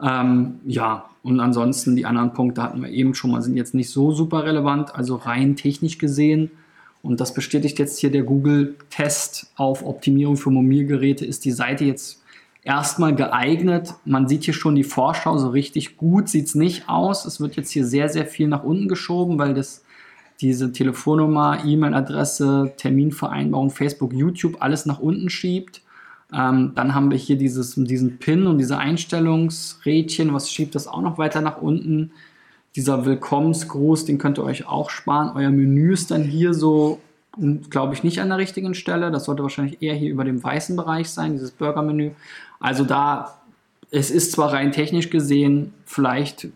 Ähm, 0.00 0.60
ja, 0.66 1.06
und 1.22 1.40
ansonsten 1.40 1.96
die 1.96 2.06
anderen 2.06 2.32
Punkte 2.32 2.62
hatten 2.62 2.82
wir 2.82 2.90
eben 2.90 3.14
schon 3.14 3.30
mal, 3.30 3.42
sind 3.42 3.56
jetzt 3.56 3.74
nicht 3.74 3.90
so 3.90 4.12
super 4.12 4.44
relevant, 4.44 4.94
also 4.94 5.16
rein 5.16 5.56
technisch 5.56 5.98
gesehen. 5.98 6.50
Und 7.02 7.20
das 7.20 7.34
bestätigt 7.34 7.78
jetzt 7.78 7.98
hier 7.98 8.10
der 8.10 8.22
Google-Test 8.22 9.52
auf 9.56 9.84
Optimierung 9.84 10.36
für 10.36 10.50
Mobilgeräte. 10.50 11.26
Ist 11.26 11.44
die 11.44 11.52
Seite 11.52 11.84
jetzt 11.84 12.22
erstmal 12.62 13.14
geeignet? 13.14 13.94
Man 14.04 14.26
sieht 14.26 14.44
hier 14.44 14.54
schon 14.54 14.74
die 14.74 14.84
Vorschau, 14.84 15.36
so 15.38 15.50
richtig 15.50 15.96
gut 15.96 16.28
sieht 16.28 16.46
es 16.46 16.54
nicht 16.54 16.88
aus. 16.88 17.26
Es 17.26 17.40
wird 17.40 17.56
jetzt 17.56 17.70
hier 17.70 17.84
sehr, 17.84 18.08
sehr 18.08 18.26
viel 18.26 18.48
nach 18.48 18.64
unten 18.64 18.88
geschoben, 18.88 19.38
weil 19.38 19.54
das 19.54 19.84
diese 20.40 20.72
Telefonnummer, 20.72 21.64
E-Mail-Adresse, 21.64 22.72
Terminvereinbarung, 22.76 23.70
Facebook, 23.70 24.12
YouTube 24.12 24.56
alles 24.60 24.86
nach 24.86 24.98
unten 24.98 25.30
schiebt. 25.30 25.82
Ähm, 26.32 26.72
dann 26.74 26.94
haben 26.94 27.10
wir 27.10 27.18
hier 27.18 27.36
dieses, 27.36 27.74
diesen 27.76 28.18
Pin 28.18 28.46
und 28.46 28.58
diese 28.58 28.78
Einstellungsrädchen, 28.78 30.34
was 30.34 30.50
schiebt 30.50 30.74
das 30.74 30.88
auch 30.88 31.02
noch 31.02 31.18
weiter 31.18 31.40
nach 31.40 31.62
unten. 31.62 32.10
Dieser 32.74 33.04
Willkommensgruß, 33.04 34.04
den 34.04 34.18
könnt 34.18 34.38
ihr 34.38 34.44
euch 34.44 34.66
auch 34.66 34.90
sparen. 34.90 35.36
Euer 35.36 35.50
Menü 35.50 35.92
ist 35.92 36.10
dann 36.10 36.24
hier 36.24 36.54
so, 36.54 36.98
glaube 37.70 37.94
ich, 37.94 38.02
nicht 38.02 38.20
an 38.20 38.30
der 38.30 38.38
richtigen 38.38 38.74
Stelle. 38.74 39.12
Das 39.12 39.26
sollte 39.26 39.44
wahrscheinlich 39.44 39.80
eher 39.80 39.94
hier 39.94 40.10
über 40.10 40.24
dem 40.24 40.42
weißen 40.42 40.74
Bereich 40.74 41.10
sein, 41.10 41.32
dieses 41.32 41.52
Burger-Menü. 41.52 42.10
Also 42.58 42.84
da, 42.84 43.38
es 43.94 44.10
ist 44.10 44.32
zwar 44.32 44.52
rein 44.52 44.72
technisch 44.72 45.08
gesehen 45.08 45.72
vielleicht 45.84 46.48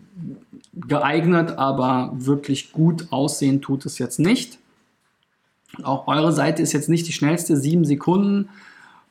geeignet, 0.75 1.57
aber 1.57 2.12
wirklich 2.14 2.73
gut 2.73 3.07
aussehen 3.11 3.62
tut 3.62 3.87
es 3.87 3.99
jetzt 3.99 4.18
nicht. 4.18 4.59
Auch 5.85 6.09
eure 6.09 6.33
Seite 6.33 6.62
ist 6.62 6.73
jetzt 6.73 6.88
nicht 6.88 7.07
die 7.07 7.12
schnellste, 7.12 7.57
sieben 7.57 7.85
Sekunden 7.85 8.49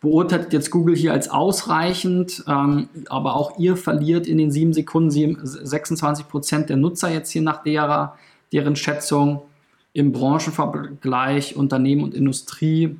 beurteilt 0.01 0.53
jetzt 0.53 0.69
Google 0.69 0.95
hier 0.95 1.13
als 1.13 1.29
ausreichend, 1.29 2.43
ähm, 2.47 2.89
aber 3.09 3.35
auch 3.35 3.57
ihr 3.57 3.75
verliert 3.77 4.27
in 4.27 4.37
den 4.37 4.51
sieben 4.51 4.73
Sekunden 4.73 5.09
26 5.43 6.27
Prozent 6.27 6.69
der 6.69 6.77
Nutzer 6.77 7.09
jetzt 7.09 7.31
hier 7.31 7.41
nach 7.41 7.63
derer, 7.63 8.17
deren 8.51 8.75
Schätzung. 8.75 9.41
Im 9.93 10.11
Branchenvergleich 10.11 11.55
Unternehmen 11.55 12.03
und 12.03 12.13
Industrie 12.13 12.97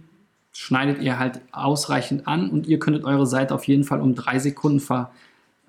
schneidet 0.57 1.03
ihr 1.03 1.19
halt 1.19 1.39
ausreichend 1.51 2.27
an 2.27 2.49
und 2.49 2.65
ihr 2.65 2.79
könntet 2.79 3.03
eure 3.03 3.27
Seite 3.27 3.53
auf 3.53 3.65
jeden 3.65 3.83
Fall 3.83 4.01
um 4.01 4.15
drei 4.15 4.39
Sekunden 4.39 4.79
ver, 4.79 5.11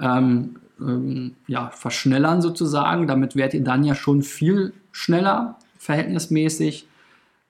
ähm, 0.01 0.57
ähm, 0.81 1.35
ja, 1.47 1.69
verschnellern 1.69 2.41
sozusagen. 2.41 3.07
Damit 3.07 3.37
werdet 3.37 3.53
ihr 3.53 3.65
dann 3.65 3.85
ja 3.85 3.95
schon 3.95 4.23
viel 4.23 4.73
schneller 4.91 5.57
verhältnismäßig. 5.77 6.89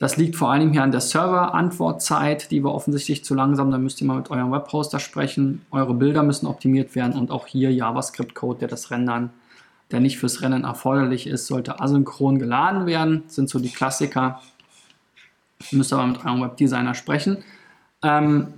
Das 0.00 0.16
liegt 0.16 0.34
vor 0.34 0.50
allem 0.50 0.72
hier 0.72 0.82
an 0.82 0.90
der 0.90 1.00
Server-Antwortzeit, 1.00 2.50
die 2.50 2.64
war 2.64 2.74
offensichtlich 2.74 3.24
zu 3.24 3.36
langsam. 3.36 3.70
Da 3.70 3.78
müsst 3.78 4.00
ihr 4.00 4.08
mal 4.08 4.16
mit 4.16 4.32
eurem 4.32 4.50
Webhoster 4.50 4.98
sprechen. 4.98 5.64
Eure 5.70 5.94
Bilder 5.94 6.24
müssen 6.24 6.46
optimiert 6.46 6.96
werden 6.96 7.12
und 7.12 7.30
auch 7.30 7.46
hier 7.46 7.72
JavaScript-Code, 7.72 8.58
der 8.58 8.68
das 8.68 8.90
Rendern, 8.90 9.30
der 9.92 10.00
nicht 10.00 10.18
fürs 10.18 10.42
Rennen 10.42 10.64
erforderlich 10.64 11.28
ist, 11.28 11.46
sollte 11.46 11.80
asynchron 11.80 12.40
geladen 12.40 12.86
werden. 12.86 13.22
Das 13.26 13.36
sind 13.36 13.48
so 13.48 13.60
die 13.60 13.70
Klassiker. 13.70 14.40
Müsst 15.72 15.92
aber 15.92 16.06
mit 16.06 16.24
eurem 16.24 16.40
Webdesigner 16.42 16.94
sprechen. 16.94 17.38
Ähm, 18.02 18.48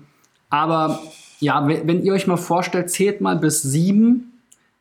aber 0.51 1.01
ja, 1.39 1.67
wenn 1.67 2.03
ihr 2.03 2.13
euch 2.13 2.27
mal 2.27 2.37
vorstellt, 2.37 2.91
zählt 2.91 3.21
mal 3.21 3.37
bis 3.37 3.63
sieben. 3.63 4.33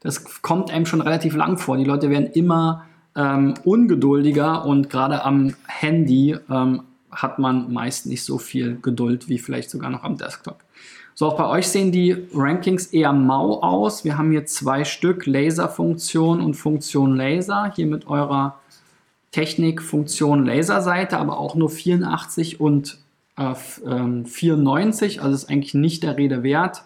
Das 0.02 0.42
kommt 0.42 0.72
einem 0.72 0.86
schon 0.86 1.02
relativ 1.02 1.36
lang 1.36 1.58
vor. 1.58 1.78
Die 1.78 1.86
Leute 1.86 2.10
werden 2.10 2.28
immer 2.34 2.86
ähm, 3.16 3.54
ungeduldiger 3.64 4.66
und 4.66 4.90
gerade 4.90 5.24
am 5.24 5.56
Handy 5.68 6.38
ähm, 6.50 6.84
hat 7.12 7.40
man 7.40 7.72
meist 7.74 8.06
nicht 8.06 8.24
so 8.24 8.38
viel 8.38 8.80
Geduld 8.82 9.30
wie 9.30 9.40
vielleicht 9.40 9.70
sogar 9.70 9.90
noch 9.90 10.04
am 10.04 10.18
Desktop. 10.18 10.60
So, 11.16 11.28
auch 11.28 11.38
bei 11.38 11.48
euch 11.48 11.68
sehen 11.68 11.92
die 11.92 12.16
Rankings 12.34 12.88
eher 12.88 13.12
mau 13.12 13.62
aus. 13.62 14.06
Wir 14.06 14.18
haben 14.18 14.32
hier 14.32 14.46
zwei 14.46 14.86
Stück, 14.86 15.26
Laserfunktion 15.26 16.40
und 16.40 16.54
Funktion 16.54 17.16
Laser, 17.16 17.74
hier 17.76 17.88
mit 17.88 18.08
eurer 18.08 18.60
Technik 19.32 19.82
Funktion 19.82 20.46
Laserseite, 20.46 21.18
aber 21.18 21.40
auch 21.40 21.56
nur 21.56 21.70
84 21.70 22.60
und 22.60 22.98
äh, 23.38 23.56
94, 24.26 25.18
ähm, 25.18 25.24
also 25.24 25.36
ist 25.36 25.50
eigentlich 25.50 25.74
nicht 25.74 26.04
der 26.04 26.18
Rede 26.18 26.44
wert. 26.44 26.84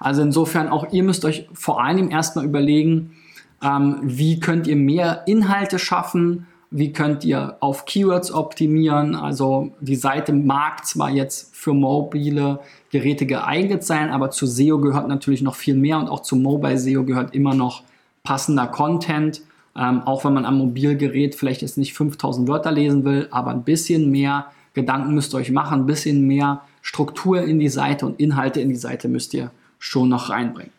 Also 0.00 0.22
insofern 0.22 0.68
auch 0.68 0.92
ihr 0.92 1.02
müsst 1.02 1.24
euch 1.24 1.48
vor 1.52 1.82
allem 1.82 2.10
erstmal 2.10 2.44
überlegen, 2.44 3.16
ähm, 3.62 3.98
wie 4.02 4.40
könnt 4.40 4.66
ihr 4.66 4.76
mehr 4.76 5.24
Inhalte 5.26 5.78
schaffen, 5.78 6.46
wie 6.70 6.92
könnt 6.92 7.24
ihr 7.24 7.56
auf 7.60 7.86
Keywords 7.86 8.30
optimieren. 8.30 9.14
Also 9.14 9.72
die 9.80 9.96
Seite 9.96 10.32
mag 10.32 10.86
zwar 10.86 11.10
jetzt 11.10 11.54
für 11.56 11.72
mobile 11.72 12.60
Geräte 12.90 13.26
geeignet 13.26 13.84
sein, 13.84 14.10
aber 14.10 14.30
zu 14.30 14.46
SEO 14.46 14.78
gehört 14.78 15.08
natürlich 15.08 15.42
noch 15.42 15.54
viel 15.54 15.74
mehr 15.74 15.98
und 15.98 16.08
auch 16.08 16.20
zu 16.20 16.36
Mobile 16.36 16.78
SEO 16.78 17.04
gehört 17.04 17.34
immer 17.34 17.54
noch 17.54 17.82
passender 18.22 18.66
Content. 18.66 19.42
Ähm, 19.78 20.02
auch 20.02 20.24
wenn 20.24 20.34
man 20.34 20.44
am 20.44 20.58
Mobilgerät 20.58 21.36
vielleicht 21.36 21.62
jetzt 21.62 21.78
nicht 21.78 21.94
5000 21.94 22.48
Wörter 22.48 22.72
lesen 22.72 23.04
will, 23.04 23.28
aber 23.30 23.52
ein 23.52 23.62
bisschen 23.62 24.10
mehr 24.10 24.50
Gedanken 24.74 25.14
müsst 25.14 25.32
ihr 25.34 25.38
euch 25.38 25.52
machen, 25.52 25.80
ein 25.80 25.86
bisschen 25.86 26.26
mehr 26.26 26.62
Struktur 26.82 27.42
in 27.42 27.60
die 27.60 27.68
Seite 27.68 28.04
und 28.04 28.18
Inhalte 28.18 28.60
in 28.60 28.70
die 28.70 28.76
Seite 28.76 29.08
müsst 29.08 29.34
ihr 29.34 29.52
schon 29.78 30.08
noch 30.08 30.30
reinbringen. 30.30 30.72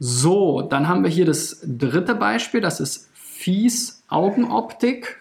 So, 0.00 0.62
dann 0.62 0.88
haben 0.88 1.04
wir 1.04 1.10
hier 1.10 1.24
das 1.24 1.60
dritte 1.64 2.16
Beispiel, 2.16 2.60
das 2.60 2.80
ist 2.80 3.10
Fies 3.14 4.02
Augenoptik, 4.08 5.20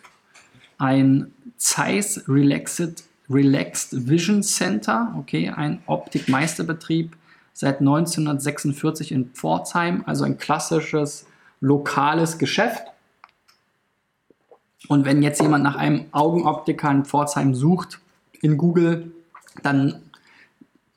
ein 0.80 1.32
Zeiss 1.58 2.24
Relaxed, 2.27 3.03
Relaxed 3.30 4.10
Vision 4.10 4.42
Center, 4.42 5.13
okay, 5.18 5.50
ein 5.50 5.84
Optikmeisterbetrieb 5.86 7.15
seit 7.53 7.80
1946 7.82 9.12
in 9.12 9.30
Pforzheim, 9.30 10.03
also 10.08 10.24
ein 10.24 10.39
klassisches 10.39 11.27
lokales 11.63 12.38
Geschäft. 12.38 12.84
Und 14.89 15.05
wenn 15.05 15.24
jetzt 15.24 15.41
jemand 15.41 15.63
nach 15.63 15.77
einem 15.77 16.05
Augenoptiker 16.12 16.91
in 16.91 17.05
Pforzheim 17.05 17.55
sucht 17.55 18.01
in 18.41 18.58
Google, 18.58 19.13
dann 19.63 20.01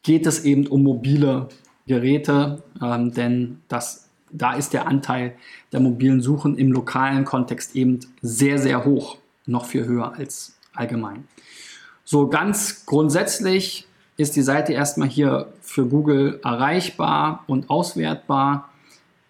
geht 0.03 0.27
es 0.27 0.45
eben 0.45 0.67
um 0.67 0.83
mobile 0.83 1.49
Geräte, 1.87 2.65
ähm, 2.83 3.15
denn 3.15 3.63
das, 3.69 4.09
da 4.33 4.55
ist 4.55 4.73
der 4.73 4.89
Anteil 4.89 5.37
der 5.71 5.79
mobilen 5.79 6.21
Suchen 6.21 6.59
im 6.59 6.73
lokalen 6.73 7.25
Kontext 7.25 7.77
eben 7.77 8.01
sehr, 8.21 8.59
sehr 8.59 8.85
hoch, 8.85 9.19
noch 9.47 9.67
viel 9.67 9.87
höher 9.87 10.15
als 10.15 10.59
allgemein. 10.75 11.29
So 12.05 12.27
ganz 12.27 12.87
grundsätzlich 12.87 13.87
ist 14.17 14.35
die 14.35 14.43
Seite 14.43 14.73
erstmal 14.73 15.09
hier 15.09 15.53
für 15.61 15.87
Google 15.87 16.41
erreichbar 16.43 17.45
und 17.47 17.71
auswertbar. 17.71 18.69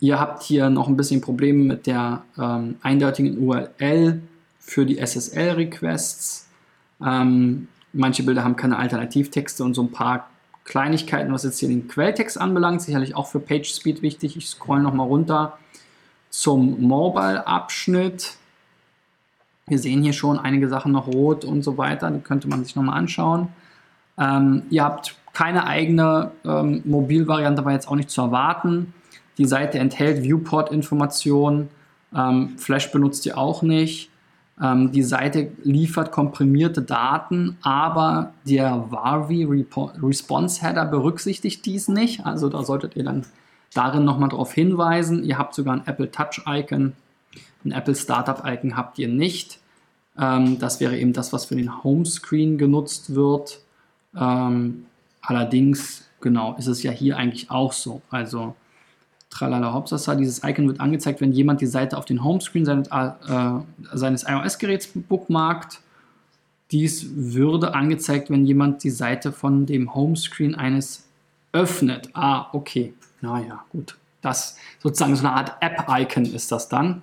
Ihr 0.01 0.21
habt 0.21 0.43
hier 0.43 0.69
noch 0.69 0.89
ein 0.89 0.97
bisschen 0.97 1.21
Probleme 1.21 1.65
mit 1.65 1.87
der 1.87 2.23
ähm, 2.39 2.77
eindeutigen 2.83 3.39
URL 3.39 4.21
für 4.59 4.85
die 4.85 4.99
SSL-Requests. 4.99 6.49
Ähm, 7.05 7.69
manche 7.93 8.23
Bilder 8.23 8.45
haben 8.45 8.57
keine 8.57 8.79
Alternativtexte 8.79 9.65
und 9.65 9.75
so 9.75 9.83
ein 9.83 9.93
paar 9.93 10.29
Kleinigkeiten, 10.65 11.33
was 11.33 11.45
jetzt 11.45 11.61
hier 11.61 11.69
den 11.69 11.89
Quelltext 11.89 12.39
anbelangt, 12.39 12.83
sicherlich 12.83 13.15
auch 13.15 13.29
für 13.29 13.41
PageSpeed 13.41 14.03
wichtig. 14.03 14.37
Ich 14.37 14.49
scroll 14.49 14.81
nochmal 14.81 15.07
runter 15.07 15.57
zum 16.29 16.83
Mobile-Abschnitt. 16.83 18.35
Wir 19.69 19.79
sehen 19.79 20.03
hier 20.03 20.13
schon 20.13 20.39
einige 20.39 20.69
Sachen 20.69 20.93
noch 20.93 21.07
rot 21.07 21.45
und 21.45 21.63
so 21.63 21.79
weiter, 21.79 22.11
die 22.11 22.21
könnte 22.21 22.49
man 22.49 22.65
sich 22.65 22.77
nochmal 22.77 22.99
anschauen. 22.99 23.49
Ähm, 24.19 24.63
ihr 24.71 24.85
habt 24.85 25.17
keine 25.33 25.67
eigene 25.67 26.33
ähm, 26.45 26.83
Mobilvariante, 26.85 27.65
war 27.65 27.73
jetzt 27.73 27.89
auch 27.89 27.97
nicht 27.97 28.11
zu 28.11 28.23
erwarten. 28.23 28.93
Die 29.39 29.45
Seite 29.45 29.79
enthält 29.79 30.23
Viewport-Informationen. 30.23 31.69
Ähm, 32.15 32.59
Flash 32.59 32.91
benutzt 32.93 33.27
ihr 33.27 33.37
auch 33.37 33.63
nicht. 33.63 34.11
Ähm, 34.61 34.93
die 34.93 35.03
Seite 35.03 35.51
liefert 35.63 36.13
komprimierte 36.13 36.83
Daten, 36.83 37.59
aber 37.63 38.33
der 38.45 38.91
Varvi 38.91 39.45
Response 40.03 40.63
Header 40.63 40.87
berücksichtigt 40.87 41.67
dies 41.67 41.89
nicht. 41.89 42.25
Also 42.25 42.49
da 42.49 42.63
solltet 42.63 42.97
ihr 42.97 43.05
dann 43.05 43.27
darin 43.75 44.05
nochmal 44.05 44.31
darauf 44.31 44.53
hinweisen. 44.53 45.25
Ihr 45.25 45.39
habt 45.39 45.55
sogar 45.55 45.75
ein 45.75 45.87
Apple 45.87 46.11
Touch 46.11 46.43
Icon, 46.47 46.95
ein 47.65 47.73
Apple 47.73 47.95
Startup 47.95 48.43
Icon 48.47 48.77
habt 48.77 48.99
ihr 48.99 49.09
nicht. 49.09 49.59
Ähm, 50.19 50.59
das 50.59 50.81
wäre 50.81 50.97
eben 50.97 51.13
das, 51.13 51.33
was 51.33 51.47
für 51.47 51.57
den 51.57 51.83
Homescreen 51.85 52.57
genutzt 52.57 53.15
wird. 53.15 53.61
Ähm, 54.19 54.87
allerdings, 55.21 56.09
genau, 56.21 56.55
ist 56.57 56.69
es 56.69 56.83
ja 56.83 56.93
hier 56.93 57.19
eigentlich 57.19 57.51
auch 57.51 57.73
so. 57.73 58.01
Also 58.11 58.55
Tralala 59.37 59.75
Hopsasa. 59.75 60.15
Dieses 60.15 60.43
Icon 60.43 60.67
wird 60.67 60.81
angezeigt, 60.81 61.21
wenn 61.21 61.33
jemand 61.33 61.61
die 61.61 61.67
Seite 61.67 61.99
auf 61.99 62.07
den 62.07 62.25
Homescreen 62.25 62.65
seines, 62.65 62.89
äh, 62.89 63.51
seines 63.93 64.25
iOS-Geräts 64.27 64.89
bookmarkt. 64.95 65.81
Dies 66.71 67.07
würde 67.15 67.75
angezeigt, 67.75 68.31
wenn 68.31 68.47
jemand 68.47 68.83
die 68.83 68.91
Seite 68.91 69.33
von 69.33 69.67
dem 69.67 69.95
Homescreen 69.95 70.55
eines 70.55 71.05
öffnet. 71.53 72.09
Ah, 72.15 72.47
okay. 72.53 72.95
Naja, 73.21 73.65
gut. 73.71 73.97
Das 74.23 74.57
sozusagen 74.83 75.15
so 75.15 75.27
eine 75.27 75.37
Art 75.37 75.53
App-Icon 75.61 76.25
ist 76.25 76.51
das 76.51 76.69
dann, 76.69 77.03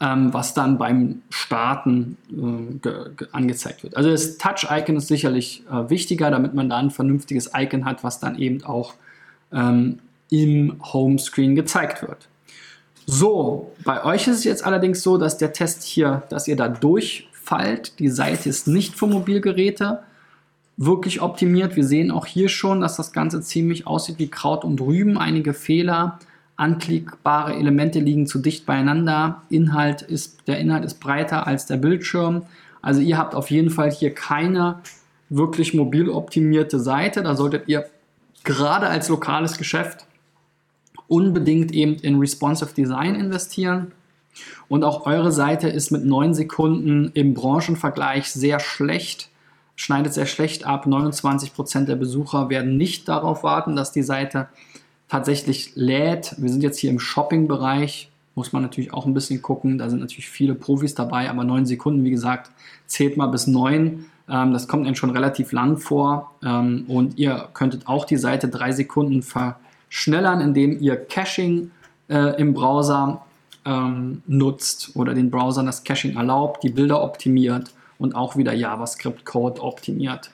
ähm, 0.00 0.32
was 0.32 0.54
dann 0.54 0.78
beim 0.78 1.22
Starten 1.28 2.16
äh, 2.84 3.26
angezeigt 3.32 3.82
wird. 3.82 3.96
Also 3.96 4.10
das 4.10 4.38
Touch-Icon 4.38 4.96
ist 4.96 5.08
sicherlich 5.08 5.64
äh, 5.70 5.90
wichtiger, 5.90 6.30
damit 6.30 6.54
man 6.54 6.70
da 6.70 6.78
ein 6.78 6.90
vernünftiges 6.90 7.50
Icon 7.54 7.84
hat, 7.84 8.04
was 8.04 8.20
dann 8.20 8.38
eben 8.38 8.64
auch 8.64 8.94
ähm, 9.52 9.98
im 10.30 10.80
Homescreen 10.92 11.54
gezeigt 11.54 12.02
wird. 12.02 12.28
So, 13.06 13.72
bei 13.84 14.04
euch 14.04 14.28
ist 14.28 14.36
es 14.36 14.44
jetzt 14.44 14.66
allerdings 14.66 15.02
so, 15.02 15.16
dass 15.16 15.38
der 15.38 15.52
Test 15.52 15.82
hier, 15.82 16.24
dass 16.28 16.46
ihr 16.46 16.56
da 16.56 16.68
durchfallt. 16.68 17.98
Die 17.98 18.10
Seite 18.10 18.48
ist 18.48 18.68
nicht 18.68 18.96
für 18.96 19.06
Mobilgeräte 19.06 20.00
wirklich 20.76 21.22
optimiert. 21.22 21.74
Wir 21.74 21.84
sehen 21.84 22.10
auch 22.10 22.26
hier 22.26 22.48
schon, 22.48 22.80
dass 22.80 22.96
das 22.96 23.12
Ganze 23.12 23.40
ziemlich 23.40 23.86
aussieht 23.86 24.18
wie 24.18 24.28
Kraut 24.28 24.64
und 24.64 24.80
Rüben. 24.80 25.16
Einige 25.16 25.54
Fehler, 25.54 26.18
anklickbare 26.56 27.54
Elemente 27.54 27.98
liegen 27.98 28.26
zu 28.26 28.38
dicht 28.38 28.66
beieinander. 28.66 29.42
Inhalt 29.48 30.02
ist, 30.02 30.46
der 30.46 30.58
Inhalt 30.58 30.84
ist 30.84 31.00
breiter 31.00 31.46
als 31.46 31.64
der 31.64 31.78
Bildschirm. 31.78 32.42
Also 32.82 33.00
ihr 33.00 33.16
habt 33.16 33.34
auf 33.34 33.50
jeden 33.50 33.70
Fall 33.70 33.90
hier 33.90 34.14
keine 34.14 34.80
wirklich 35.30 35.74
mobil 35.74 36.10
optimierte 36.10 36.78
Seite. 36.78 37.22
Da 37.22 37.34
solltet 37.34 37.68
ihr 37.68 37.86
gerade 38.44 38.86
als 38.86 39.08
lokales 39.08 39.58
Geschäft 39.58 40.06
unbedingt 41.08 41.72
eben 41.72 41.96
in 41.96 42.18
Responsive 42.18 42.74
Design 42.74 43.14
investieren. 43.14 43.92
Und 44.68 44.84
auch 44.84 45.06
eure 45.06 45.32
Seite 45.32 45.68
ist 45.68 45.90
mit 45.90 46.04
9 46.04 46.34
Sekunden 46.34 47.10
im 47.14 47.34
Branchenvergleich 47.34 48.30
sehr 48.30 48.60
schlecht, 48.60 49.30
schneidet 49.74 50.12
sehr 50.12 50.26
schlecht 50.26 50.64
ab. 50.64 50.86
29% 50.86 51.86
der 51.86 51.96
Besucher 51.96 52.50
werden 52.50 52.76
nicht 52.76 53.08
darauf 53.08 53.42
warten, 53.42 53.74
dass 53.74 53.92
die 53.92 54.02
Seite 54.02 54.48
tatsächlich 55.08 55.72
lädt. 55.74 56.34
Wir 56.38 56.50
sind 56.50 56.62
jetzt 56.62 56.78
hier 56.78 56.90
im 56.90 57.00
Shopping-Bereich, 57.00 58.10
muss 58.34 58.52
man 58.52 58.62
natürlich 58.62 58.92
auch 58.92 59.06
ein 59.06 59.14
bisschen 59.14 59.42
gucken. 59.42 59.78
Da 59.78 59.88
sind 59.88 60.00
natürlich 60.00 60.28
viele 60.28 60.54
Profis 60.54 60.94
dabei, 60.94 61.30
aber 61.30 61.44
9 61.44 61.66
Sekunden, 61.66 62.04
wie 62.04 62.10
gesagt, 62.10 62.50
zählt 62.86 63.16
mal 63.16 63.26
bis 63.26 63.46
9. 63.46 64.04
Ähm, 64.28 64.52
das 64.52 64.68
kommt 64.68 64.86
einem 64.86 64.94
schon 64.94 65.10
relativ 65.10 65.52
lang 65.52 65.78
vor. 65.78 66.32
Ähm, 66.44 66.84
und 66.86 67.18
ihr 67.18 67.48
könntet 67.54 67.88
auch 67.88 68.04
die 68.04 68.18
Seite 68.18 68.48
3 68.48 68.72
Sekunden 68.72 69.22
ver 69.22 69.58
schneller, 69.88 70.40
indem 70.40 70.80
ihr 70.80 70.96
Caching 70.96 71.70
äh, 72.08 72.40
im 72.40 72.54
Browser 72.54 73.24
ähm, 73.64 74.22
nutzt 74.26 74.96
oder 74.96 75.14
den 75.14 75.30
Browsern 75.30 75.66
das 75.66 75.84
Caching 75.84 76.16
erlaubt, 76.16 76.62
die 76.62 76.70
Bilder 76.70 77.02
optimiert 77.02 77.70
und 77.98 78.14
auch 78.14 78.36
wieder 78.36 78.52
JavaScript-Code 78.52 79.62
optimiert. 79.62 80.30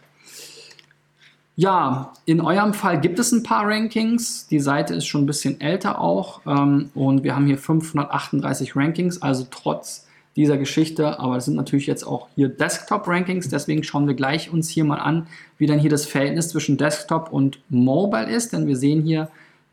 Ja, 1.56 2.12
in 2.24 2.40
eurem 2.40 2.74
Fall 2.74 3.00
gibt 3.00 3.18
es 3.20 3.30
ein 3.30 3.44
paar 3.44 3.66
Rankings. 3.66 4.48
Die 4.48 4.58
Seite 4.58 4.94
ist 4.94 5.06
schon 5.06 5.22
ein 5.22 5.26
bisschen 5.26 5.60
älter 5.60 6.00
auch 6.00 6.40
ähm, 6.46 6.90
und 6.94 7.22
wir 7.22 7.36
haben 7.36 7.46
hier 7.46 7.58
538 7.58 8.74
Rankings, 8.74 9.22
also 9.22 9.46
trotz 9.50 10.06
dieser 10.36 10.56
Geschichte, 10.56 11.20
aber 11.20 11.36
es 11.36 11.44
sind 11.44 11.54
natürlich 11.54 11.86
jetzt 11.86 12.04
auch 12.04 12.26
hier 12.34 12.48
Desktop-Rankings, 12.48 13.48
deswegen 13.48 13.84
schauen 13.84 14.08
wir 14.08 14.14
gleich 14.14 14.52
uns 14.52 14.68
hier 14.68 14.84
mal 14.84 14.98
an, 14.98 15.28
wie 15.58 15.66
dann 15.66 15.78
hier 15.78 15.90
das 15.90 16.06
Verhältnis 16.06 16.48
zwischen 16.48 16.76
Desktop 16.76 17.32
und 17.32 17.60
Mobile 17.68 18.28
ist, 18.28 18.52
denn 18.52 18.66
wir 18.66 18.76
sehen 18.76 19.02
hier, 19.02 19.28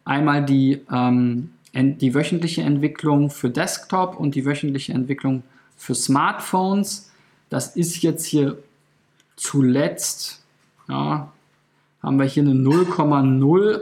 einmal 0.05 0.45
die, 0.45 0.81
ähm, 0.91 1.51
die 1.73 2.13
wöchentliche 2.13 2.61
Entwicklung 2.61 3.29
für 3.29 3.49
Desktop 3.49 4.19
und 4.19 4.35
die 4.35 4.45
wöchentliche 4.45 4.93
Entwicklung 4.93 5.43
für 5.77 5.95
Smartphones. 5.95 7.11
Das 7.49 7.75
ist 7.75 8.01
jetzt 8.01 8.25
hier 8.25 8.57
zuletzt, 9.35 10.43
ja, 10.87 11.31
haben 12.01 12.17
wir 12.17 12.25
hier 12.25 12.43
eine 12.43 12.53
0,0 12.53 13.81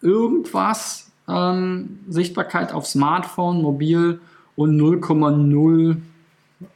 irgendwas 0.00 1.10
ähm, 1.28 2.00
Sichtbarkeit 2.08 2.72
auf 2.72 2.86
Smartphone, 2.86 3.62
mobil 3.62 4.20
und 4.56 4.78
0,0 4.78 5.96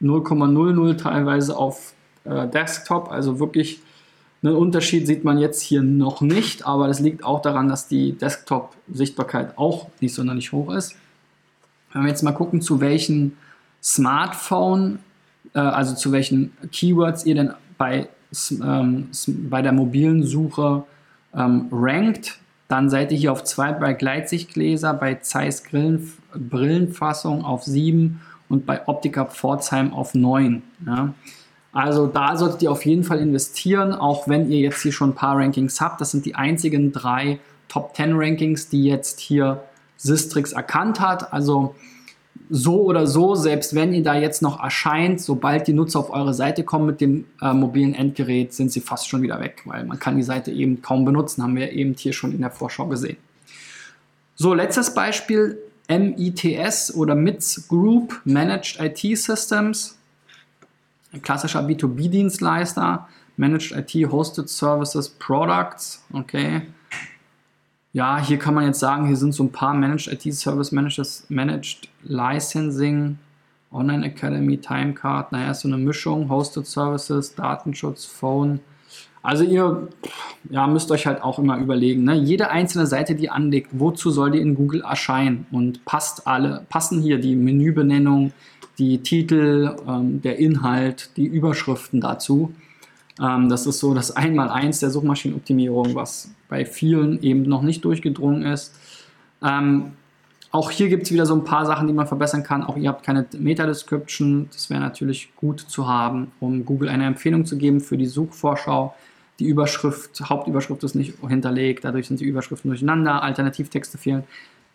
0,00 0.01 0.97
teilweise 0.97 1.57
auf 1.57 1.93
äh, 2.23 2.47
Desktop, 2.47 3.11
also 3.11 3.39
wirklich 3.39 3.81
Einen 4.47 4.55
Unterschied 4.55 5.07
sieht 5.07 5.25
man 5.25 5.37
jetzt 5.37 5.61
hier 5.61 5.81
noch 5.81 6.21
nicht, 6.21 6.65
aber 6.65 6.87
das 6.87 7.01
liegt 7.01 7.23
auch 7.25 7.41
daran, 7.41 7.67
dass 7.67 7.89
die 7.89 8.13
Desktop-Sichtbarkeit 8.13 9.57
auch 9.57 9.89
nicht 9.99 10.13
sonderlich 10.13 10.53
hoch 10.53 10.73
ist. 10.73 10.95
Wenn 11.91 12.03
wir 12.03 12.09
jetzt 12.09 12.23
mal 12.23 12.31
gucken, 12.31 12.61
zu 12.61 12.79
welchen 12.79 13.35
Smartphone, 13.83 14.99
äh, 15.53 15.59
also 15.59 15.95
zu 15.95 16.13
welchen 16.13 16.53
Keywords 16.71 17.25
ihr 17.25 17.35
denn 17.35 17.53
bei, 17.77 18.07
ähm, 18.63 19.09
bei 19.27 19.61
der 19.61 19.73
mobilen 19.73 20.23
Suche 20.23 20.83
ähm, 21.35 21.67
rankt, 21.69 22.39
dann 22.69 22.89
seid 22.89 23.11
ihr 23.11 23.17
hier 23.17 23.33
auf 23.33 23.43
2 23.43 23.73
bei 23.73 23.93
Gleitsichtgläser, 23.93 24.93
bei 24.93 25.15
Zeiss 25.15 25.61
Brillen, 25.61 26.09
Brillenfassung 26.33 27.43
auf 27.43 27.63
7 27.63 28.21
und 28.47 28.65
bei 28.65 28.87
Optika 28.87 29.25
Pforzheim 29.25 29.93
auf 29.93 30.13
9. 30.13 30.63
Ja. 30.85 31.13
Also 31.71 32.07
da 32.07 32.35
solltet 32.37 32.61
ihr 32.61 32.71
auf 32.71 32.85
jeden 32.85 33.03
Fall 33.03 33.19
investieren, 33.19 33.93
auch 33.93 34.27
wenn 34.27 34.49
ihr 34.49 34.59
jetzt 34.59 34.81
hier 34.81 34.91
schon 34.91 35.11
ein 35.11 35.15
paar 35.15 35.37
Rankings 35.37 35.79
habt. 35.81 36.01
Das 36.01 36.11
sind 36.11 36.25
die 36.25 36.35
einzigen 36.35 36.91
drei 36.91 37.39
Top 37.67 37.95
10 37.95 38.13
Rankings, 38.13 38.69
die 38.69 38.85
jetzt 38.85 39.19
hier 39.19 39.63
Sistrix 39.97 40.53
erkannt 40.53 40.99
hat. 40.99 41.33
Also 41.33 41.75
so 42.49 42.83
oder 42.83 43.07
so, 43.07 43.35
selbst 43.35 43.75
wenn 43.75 43.93
ihr 43.93 44.03
da 44.03 44.15
jetzt 44.15 44.41
noch 44.41 44.63
erscheint, 44.63 45.19
sobald 45.19 45.67
die 45.67 45.73
Nutzer 45.73 45.99
auf 45.99 46.11
eure 46.11 46.33
Seite 46.33 46.63
kommen 46.63 46.85
mit 46.85 47.01
dem 47.01 47.25
äh, 47.41 47.53
mobilen 47.53 47.93
Endgerät, 47.93 48.53
sind 48.53 48.71
sie 48.71 48.79
fast 48.79 49.09
schon 49.09 49.21
wieder 49.21 49.39
weg, 49.39 49.63
weil 49.65 49.83
man 49.83 49.99
kann 49.99 50.15
die 50.15 50.23
Seite 50.23 50.51
eben 50.51 50.81
kaum 50.81 51.03
benutzen, 51.03 51.43
haben 51.43 51.55
wir 51.55 51.71
eben 51.71 51.93
hier 51.93 52.13
schon 52.13 52.31
in 52.31 52.41
der 52.41 52.51
Vorschau 52.51 52.87
gesehen. 52.87 53.17
So, 54.35 54.53
letztes 54.53 54.93
Beispiel, 54.93 55.57
MITS 55.89 56.93
oder 56.93 57.15
MITS 57.15 57.67
Group, 57.67 58.21
Managed 58.23 58.79
IT 58.79 59.17
Systems, 59.17 59.97
klassischer 61.21 61.61
B2B-Dienstleister, 61.61 63.07
Managed 63.37 63.71
IT 63.71 64.11
Hosted 64.11 64.49
Services 64.49 65.09
Products, 65.09 66.03
okay, 66.11 66.63
ja, 67.93 68.19
hier 68.19 68.37
kann 68.37 68.53
man 68.53 68.65
jetzt 68.65 68.79
sagen, 68.79 69.07
hier 69.07 69.15
sind 69.15 69.33
so 69.33 69.43
ein 69.43 69.51
paar 69.51 69.73
Managed 69.73 70.07
IT 70.07 70.33
Service 70.35 70.71
Managers, 70.71 71.25
Managed 71.29 71.89
Licensing, 72.03 73.17
Online 73.71 74.05
Academy, 74.05 74.57
Timecard, 74.57 75.31
naja, 75.31 75.51
ist 75.51 75.61
so 75.61 75.67
eine 75.67 75.77
Mischung, 75.77 76.29
Hosted 76.29 76.67
Services, 76.67 77.33
Datenschutz, 77.35 78.05
Phone. 78.05 78.59
Also 79.23 79.43
ihr 79.43 79.87
ja, 80.49 80.67
müsst 80.67 80.91
euch 80.91 81.05
halt 81.05 81.21
auch 81.21 81.39
immer 81.39 81.57
überlegen, 81.57 82.03
ne? 82.03 82.13
jede 82.13 82.49
einzelne 82.49 82.85
Seite, 82.85 83.15
die 83.15 83.29
anlegt, 83.29 83.71
wozu 83.73 84.09
soll 84.09 84.31
die 84.31 84.39
in 84.39 84.55
Google 84.55 84.81
erscheinen? 84.81 85.47
Und 85.51 85.83
passt 85.83 86.27
alle, 86.27 86.65
passen 86.69 87.01
hier 87.01 87.19
die 87.19 87.35
Menübenennung, 87.35 88.31
die 88.77 88.99
Titel, 88.99 89.75
ähm, 89.87 90.21
der 90.21 90.37
Inhalt, 90.39 91.11
die 91.17 91.25
Überschriften 91.25 92.01
dazu? 92.01 92.53
Ähm, 93.21 93.49
das 93.49 93.65
ist 93.65 93.79
so 93.79 93.93
das 93.93 94.15
Einmaleins 94.15 94.79
der 94.79 94.89
Suchmaschinenoptimierung, 94.89 95.95
was 95.95 96.29
bei 96.49 96.65
vielen 96.65 97.21
eben 97.21 97.43
noch 97.43 97.61
nicht 97.61 97.83
durchgedrungen 97.83 98.43
ist. 98.43 98.75
Ähm, 99.43 99.93
auch 100.51 100.71
hier 100.71 100.87
gibt 100.87 101.03
es 101.03 101.11
wieder 101.11 101.25
so 101.25 101.35
ein 101.35 101.43
paar 101.43 101.65
Sachen, 101.65 101.87
die 101.87 101.93
man 101.93 102.07
verbessern 102.07 102.43
kann. 102.43 102.63
Auch 102.63 102.77
ihr 102.77 102.89
habt 102.89 103.05
keine 103.05 103.25
Meta-Description. 103.37 104.49
Das 104.51 104.69
wäre 104.69 104.79
natürlich 104.79 105.35
gut 105.35 105.59
zu 105.59 105.87
haben, 105.87 106.31
um 106.39 106.65
Google 106.65 106.89
eine 106.89 107.05
Empfehlung 107.05 107.45
zu 107.45 107.57
geben 107.57 107.81
für 107.81 107.97
die 107.97 108.05
Suchvorschau. 108.05 108.95
Die 109.39 109.45
Überschrift, 109.45 110.19
Hauptüberschrift 110.21 110.83
ist 110.83 110.95
nicht 110.95 111.13
hinterlegt, 111.27 111.83
dadurch 111.83 112.07
sind 112.07 112.19
die 112.21 112.25
Überschriften 112.25 112.71
durcheinander, 112.71 113.21
Alternativtexte 113.21 113.97
fehlen. 113.97 114.23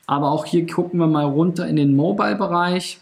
Aber 0.06 0.30
auch 0.30 0.44
hier 0.44 0.66
gucken 0.66 1.00
wir 1.00 1.06
mal 1.06 1.24
runter 1.24 1.66
in 1.66 1.76
den 1.76 1.96
Mobile-Bereich. 1.96 3.00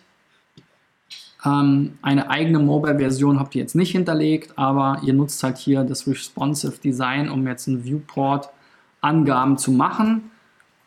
Ähm, 1.44 1.98
eine 2.02 2.28
eigene 2.28 2.58
Mobile-Version 2.58 3.38
habt 3.38 3.54
ihr 3.54 3.62
jetzt 3.62 3.74
nicht 3.74 3.92
hinterlegt, 3.92 4.58
aber 4.58 5.00
ihr 5.04 5.14
nutzt 5.14 5.42
halt 5.42 5.58
hier 5.58 5.84
das 5.84 6.06
Responsive 6.06 6.78
Design, 6.78 7.30
um 7.30 7.46
jetzt 7.46 7.66
ein 7.66 7.84
Viewport-Angaben 7.84 9.56
zu 9.56 9.72
machen. 9.72 10.30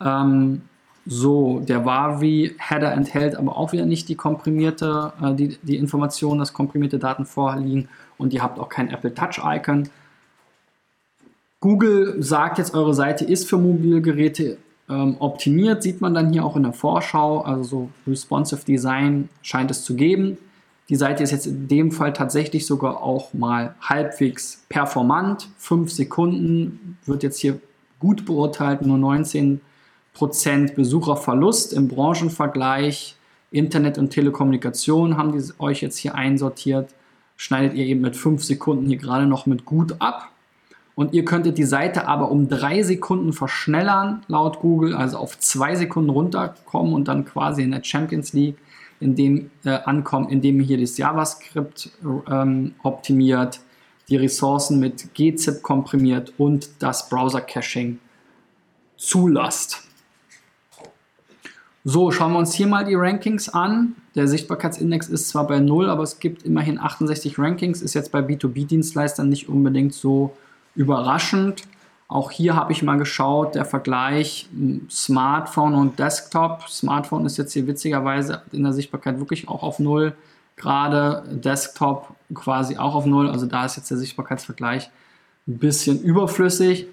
Ähm, 0.00 0.62
so, 1.06 1.60
der 1.60 1.84
Wavi-Header 1.84 2.92
enthält 2.92 3.36
aber 3.36 3.56
auch 3.56 3.72
wieder 3.72 3.84
nicht 3.84 4.08
die 4.08 4.14
komprimierte, 4.14 5.12
äh, 5.20 5.34
die, 5.34 5.58
die 5.62 5.76
Information, 5.76 6.38
dass 6.38 6.52
komprimierte 6.52 6.98
Daten 6.98 7.26
vorliegen 7.26 7.88
und 8.16 8.32
ihr 8.32 8.42
habt 8.42 8.58
auch 8.58 8.68
kein 8.68 8.90
Apple 8.90 9.12
Touch-Icon. 9.12 9.88
Google 11.60 12.22
sagt 12.22 12.58
jetzt, 12.58 12.74
eure 12.74 12.94
Seite 12.94 13.24
ist 13.24 13.48
für 13.48 13.58
Mobilgeräte 13.58 14.58
ähm, 14.88 15.16
optimiert, 15.18 15.82
sieht 15.82 16.00
man 16.00 16.14
dann 16.14 16.32
hier 16.32 16.44
auch 16.44 16.56
in 16.56 16.62
der 16.62 16.72
Vorschau, 16.72 17.40
also 17.40 17.64
so 17.64 17.90
responsive 18.06 18.64
Design 18.64 19.28
scheint 19.42 19.70
es 19.70 19.84
zu 19.84 19.94
geben. 19.94 20.38
Die 20.90 20.96
Seite 20.96 21.22
ist 21.22 21.30
jetzt 21.30 21.46
in 21.46 21.66
dem 21.68 21.90
Fall 21.90 22.12
tatsächlich 22.12 22.66
sogar 22.66 23.02
auch 23.02 23.32
mal 23.32 23.74
halbwegs 23.80 24.64
performant. 24.68 25.48
5 25.56 25.90
Sekunden 25.90 26.98
wird 27.06 27.22
jetzt 27.22 27.38
hier 27.38 27.58
gut 28.00 28.26
beurteilt, 28.26 28.82
nur 28.82 28.98
19% 28.98 29.60
Besucherverlust 30.74 31.72
im 31.72 31.88
Branchenvergleich. 31.88 33.16
Internet 33.50 33.96
und 33.98 34.10
Telekommunikation 34.10 35.16
haben 35.16 35.32
die 35.32 35.42
euch 35.58 35.80
jetzt 35.80 35.96
hier 35.96 36.14
einsortiert. 36.16 36.90
Schneidet 37.36 37.74
ihr 37.74 37.86
eben 37.86 38.02
mit 38.02 38.16
5 38.16 38.44
Sekunden 38.44 38.86
hier 38.86 38.98
gerade 38.98 39.26
noch 39.26 39.46
mit 39.46 39.64
gut 39.64 39.96
ab. 40.00 40.30
Und 40.94 41.12
ihr 41.12 41.24
könntet 41.24 41.58
die 41.58 41.64
Seite 41.64 42.06
aber 42.06 42.30
um 42.30 42.48
drei 42.48 42.82
Sekunden 42.82 43.32
verschnellern, 43.32 44.22
laut 44.28 44.60
Google, 44.60 44.94
also 44.94 45.18
auf 45.18 45.38
zwei 45.38 45.74
Sekunden 45.74 46.10
runterkommen 46.10 46.92
und 46.92 47.08
dann 47.08 47.24
quasi 47.24 47.62
in 47.62 47.72
der 47.72 47.82
Champions 47.82 48.32
League 48.32 48.56
in 49.00 49.16
dem, 49.16 49.50
äh, 49.64 49.70
ankommen, 49.70 50.28
indem 50.28 50.60
ihr 50.60 50.66
hier 50.66 50.80
das 50.80 50.96
JavaScript 50.96 51.90
ähm, 52.30 52.74
optimiert, 52.82 53.60
die 54.08 54.16
Ressourcen 54.16 54.78
mit 54.78 55.14
gzip 55.14 55.62
komprimiert 55.62 56.32
und 56.38 56.70
das 56.78 57.08
Browser-Caching 57.08 57.98
zulasst. 58.96 59.82
So, 61.86 62.10
schauen 62.10 62.32
wir 62.32 62.38
uns 62.38 62.54
hier 62.54 62.66
mal 62.66 62.84
die 62.84 62.94
Rankings 62.94 63.48
an. 63.48 63.96
Der 64.14 64.26
Sichtbarkeitsindex 64.26 65.08
ist 65.08 65.28
zwar 65.28 65.46
bei 65.46 65.58
0, 65.58 65.90
aber 65.90 66.02
es 66.02 66.18
gibt 66.18 66.44
immerhin 66.44 66.78
68 66.78 67.38
Rankings, 67.38 67.82
ist 67.82 67.94
jetzt 67.94 68.12
bei 68.12 68.20
B2B-Dienstleistern 68.20 69.28
nicht 69.28 69.48
unbedingt 69.48 69.92
so 69.92 70.34
überraschend. 70.74 71.62
Auch 72.08 72.30
hier 72.30 72.54
habe 72.54 72.72
ich 72.72 72.82
mal 72.82 72.98
geschaut, 72.98 73.54
der 73.54 73.64
Vergleich 73.64 74.48
Smartphone 74.90 75.74
und 75.74 75.98
Desktop. 75.98 76.68
Smartphone 76.68 77.26
ist 77.26 77.38
jetzt 77.38 77.52
hier 77.52 77.66
witzigerweise 77.66 78.42
in 78.52 78.62
der 78.62 78.72
Sichtbarkeit 78.72 79.18
wirklich 79.18 79.48
auch 79.48 79.62
auf 79.62 79.78
Null. 79.78 80.14
Gerade 80.56 81.24
Desktop 81.30 82.14
quasi 82.34 82.76
auch 82.76 82.94
auf 82.94 83.06
Null. 83.06 83.28
Also 83.28 83.46
da 83.46 83.64
ist 83.64 83.76
jetzt 83.76 83.90
der 83.90 83.98
Sichtbarkeitsvergleich 83.98 84.90
ein 85.48 85.58
bisschen 85.58 86.00
überflüssig. 86.02 86.86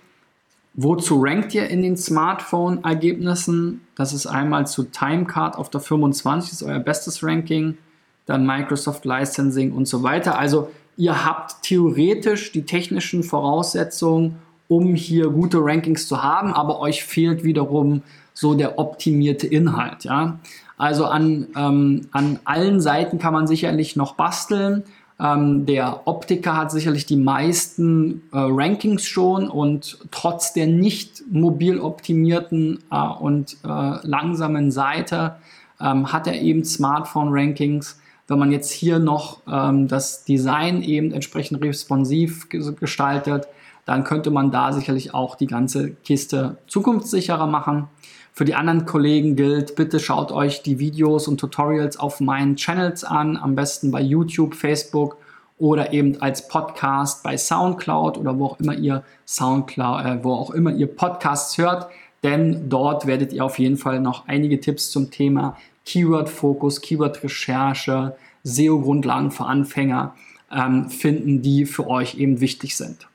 Wozu 0.73 1.21
rankt 1.21 1.53
ihr 1.53 1.69
in 1.69 1.81
den 1.81 1.97
Smartphone-Ergebnissen? 1.97 3.81
Das 3.95 4.13
ist 4.13 4.25
einmal 4.25 4.67
zu 4.67 4.83
Timecard 4.83 5.57
auf 5.57 5.69
der 5.69 5.81
25, 5.81 6.53
ist 6.53 6.63
euer 6.63 6.79
bestes 6.79 7.21
Ranking, 7.23 7.77
dann 8.25 8.45
Microsoft 8.45 9.03
Licensing 9.03 9.73
und 9.73 9.87
so 9.87 10.01
weiter. 10.01 10.39
Also 10.39 10.71
ihr 10.97 11.25
habt 11.25 11.63
theoretisch 11.63 12.51
die 12.51 12.63
technischen 12.63 13.23
Voraussetzungen, 13.23 14.37
um 14.67 14.95
hier 14.95 15.29
gute 15.29 15.57
Rankings 15.59 16.07
zu 16.07 16.23
haben, 16.23 16.53
aber 16.53 16.79
euch 16.79 17.03
fehlt 17.03 17.43
wiederum 17.43 18.03
so 18.33 18.53
der 18.53 18.79
optimierte 18.79 19.47
Inhalt. 19.47 20.03
Ja? 20.05 20.39
Also 20.77 21.05
an, 21.05 21.47
ähm, 21.55 22.07
an 22.11 22.39
allen 22.45 22.79
Seiten 22.79 23.19
kann 23.19 23.33
man 23.33 23.47
sicherlich 23.47 23.95
noch 23.95 24.15
basteln. 24.15 24.83
Ähm, 25.19 25.65
der 25.65 26.07
Optiker 26.07 26.57
hat 26.57 26.71
sicherlich 26.71 27.05
die 27.05 27.17
meisten 27.17 28.23
äh, 28.31 28.37
Rankings 28.37 29.05
schon 29.05 29.47
und 29.49 29.99
trotz 30.09 30.53
der 30.53 30.67
nicht 30.67 31.21
mobil 31.29 31.79
optimierten 31.79 32.79
äh, 32.89 32.97
und 32.97 33.57
äh, 33.63 33.67
langsamen 33.67 34.71
Seite 34.71 35.35
ähm, 35.79 36.11
hat 36.11 36.27
er 36.27 36.41
eben 36.41 36.63
Smartphone-Rankings. 36.63 37.99
Wenn 38.31 38.39
man 38.39 38.53
jetzt 38.53 38.71
hier 38.71 38.97
noch 38.97 39.41
ähm, 39.45 39.89
das 39.89 40.23
Design 40.23 40.83
eben 40.83 41.11
entsprechend 41.11 41.61
responsiv 41.61 42.47
gestaltet, 42.49 43.49
dann 43.83 44.05
könnte 44.05 44.31
man 44.31 44.51
da 44.51 44.71
sicherlich 44.71 45.13
auch 45.13 45.35
die 45.35 45.47
ganze 45.47 45.91
Kiste 45.91 46.55
zukunftssicherer 46.67 47.45
machen. 47.45 47.89
Für 48.31 48.45
die 48.45 48.55
anderen 48.55 48.85
Kollegen 48.85 49.35
gilt, 49.35 49.75
bitte 49.75 49.99
schaut 49.99 50.31
euch 50.31 50.63
die 50.63 50.79
Videos 50.79 51.27
und 51.27 51.41
Tutorials 51.41 51.99
auf 51.99 52.21
meinen 52.21 52.55
Channels 52.55 53.03
an, 53.03 53.35
am 53.35 53.55
besten 53.55 53.91
bei 53.91 53.99
YouTube, 53.99 54.55
Facebook 54.55 55.17
oder 55.57 55.91
eben 55.91 56.21
als 56.21 56.47
Podcast 56.47 57.23
bei 57.23 57.35
SoundCloud 57.35 58.17
oder 58.17 58.39
wo 58.39 58.45
auch 58.45 58.59
immer 58.61 58.75
ihr 58.75 59.03
SoundCloud, 59.25 60.05
äh, 60.05 60.23
wo 60.23 60.31
auch 60.35 60.51
immer 60.51 60.71
ihr 60.71 60.87
Podcasts 60.87 61.57
hört, 61.57 61.89
denn 62.23 62.69
dort 62.69 63.07
werdet 63.07 63.33
ihr 63.33 63.43
auf 63.43 63.59
jeden 63.59 63.75
Fall 63.75 63.99
noch 63.99 64.25
einige 64.29 64.61
Tipps 64.61 64.89
zum 64.89 65.11
Thema 65.11 65.57
Keyword-Fokus, 65.85 66.79
Keyword-Recherche, 66.79 68.15
SEO-Grundlagen 68.43 69.31
für 69.31 69.45
Anfänger 69.45 70.15
ähm, 70.51 70.89
finden, 70.89 71.41
die 71.41 71.65
für 71.65 71.87
euch 71.87 72.15
eben 72.15 72.41
wichtig 72.41 72.75
sind. 72.75 73.07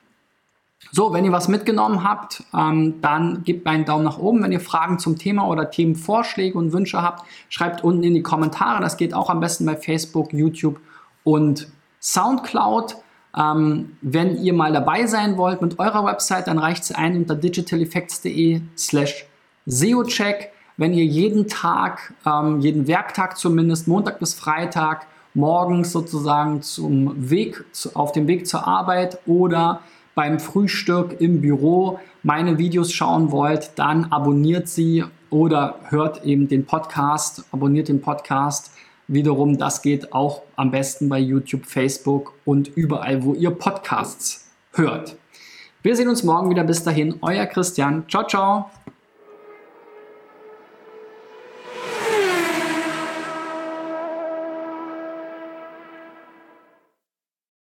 So, 0.91 1.11
wenn 1.13 1.25
ihr 1.25 1.31
was 1.31 1.47
mitgenommen 1.47 2.03
habt, 2.03 2.43
ähm, 2.53 3.01
dann 3.01 3.43
gebt 3.43 3.67
einen 3.67 3.85
Daumen 3.85 4.05
nach 4.05 4.17
oben. 4.17 4.41
Wenn 4.41 4.51
ihr 4.51 4.59
Fragen 4.59 4.99
zum 4.99 5.17
Thema 5.17 5.47
oder 5.47 5.69
Themenvorschläge 5.69 6.57
und 6.57 6.71
Wünsche 6.71 7.01
habt, 7.01 7.25
schreibt 7.49 7.83
unten 7.83 8.03
in 8.03 8.13
die 8.13 8.23
Kommentare. 8.23 8.81
Das 8.81 8.97
geht 8.97 9.13
auch 9.13 9.29
am 9.29 9.39
besten 9.39 9.65
bei 9.65 9.75
Facebook, 9.75 10.31
YouTube 10.33 10.79
und 11.23 11.67
SoundCloud. 11.99 12.95
Ähm, 13.37 13.97
wenn 14.01 14.41
ihr 14.41 14.53
mal 14.53 14.71
dabei 14.71 15.05
sein 15.07 15.37
wollt 15.37 15.61
mit 15.61 15.77
eurer 15.77 16.05
Website, 16.05 16.47
dann 16.47 16.57
reicht 16.57 16.83
es 16.83 16.91
ein 16.91 17.17
unter 17.17 17.35
digitaleffects.de 17.35 18.61
slash 18.77 19.25
SEOcheck. 19.65 20.51
Wenn 20.77 20.93
ihr 20.93 21.05
jeden 21.05 21.47
Tag, 21.47 22.13
ähm, 22.25 22.61
jeden 22.61 22.87
Werktag 22.87 23.37
zumindest, 23.37 23.87
Montag 23.87 24.19
bis 24.19 24.33
Freitag, 24.35 25.07
morgens 25.37 25.91
sozusagen 25.91 26.61
zum 26.61 27.29
Weg, 27.29 27.63
zu, 27.71 27.95
auf 27.95 28.11
dem 28.11 28.27
Weg 28.27 28.47
zur 28.47 28.67
Arbeit 28.67 29.19
oder 29.25 29.81
beim 30.15 30.39
Frühstück 30.39 31.21
im 31.21 31.41
Büro 31.41 31.99
meine 32.23 32.57
Videos 32.57 32.91
schauen 32.91 33.31
wollt, 33.31 33.71
dann 33.75 34.05
abonniert 34.05 34.67
sie 34.67 35.05
oder 35.29 35.75
hört 35.89 36.25
eben 36.25 36.47
den 36.47 36.65
Podcast, 36.65 37.45
abonniert 37.51 37.87
den 37.87 38.01
Podcast. 38.01 38.71
Wiederum, 39.07 39.57
das 39.57 39.81
geht 39.81 40.11
auch 40.11 40.41
am 40.55 40.71
besten 40.71 41.07
bei 41.07 41.19
YouTube, 41.19 41.65
Facebook 41.65 42.33
und 42.43 42.67
überall, 42.75 43.23
wo 43.23 43.33
ihr 43.33 43.51
Podcasts 43.51 44.51
hört. 44.73 45.15
Wir 45.83 45.95
sehen 45.95 46.09
uns 46.09 46.23
morgen 46.23 46.49
wieder. 46.49 46.63
Bis 46.63 46.83
dahin, 46.83 47.15
euer 47.21 47.45
Christian. 47.45 48.03
Ciao, 48.09 48.25
ciao. 48.25 48.76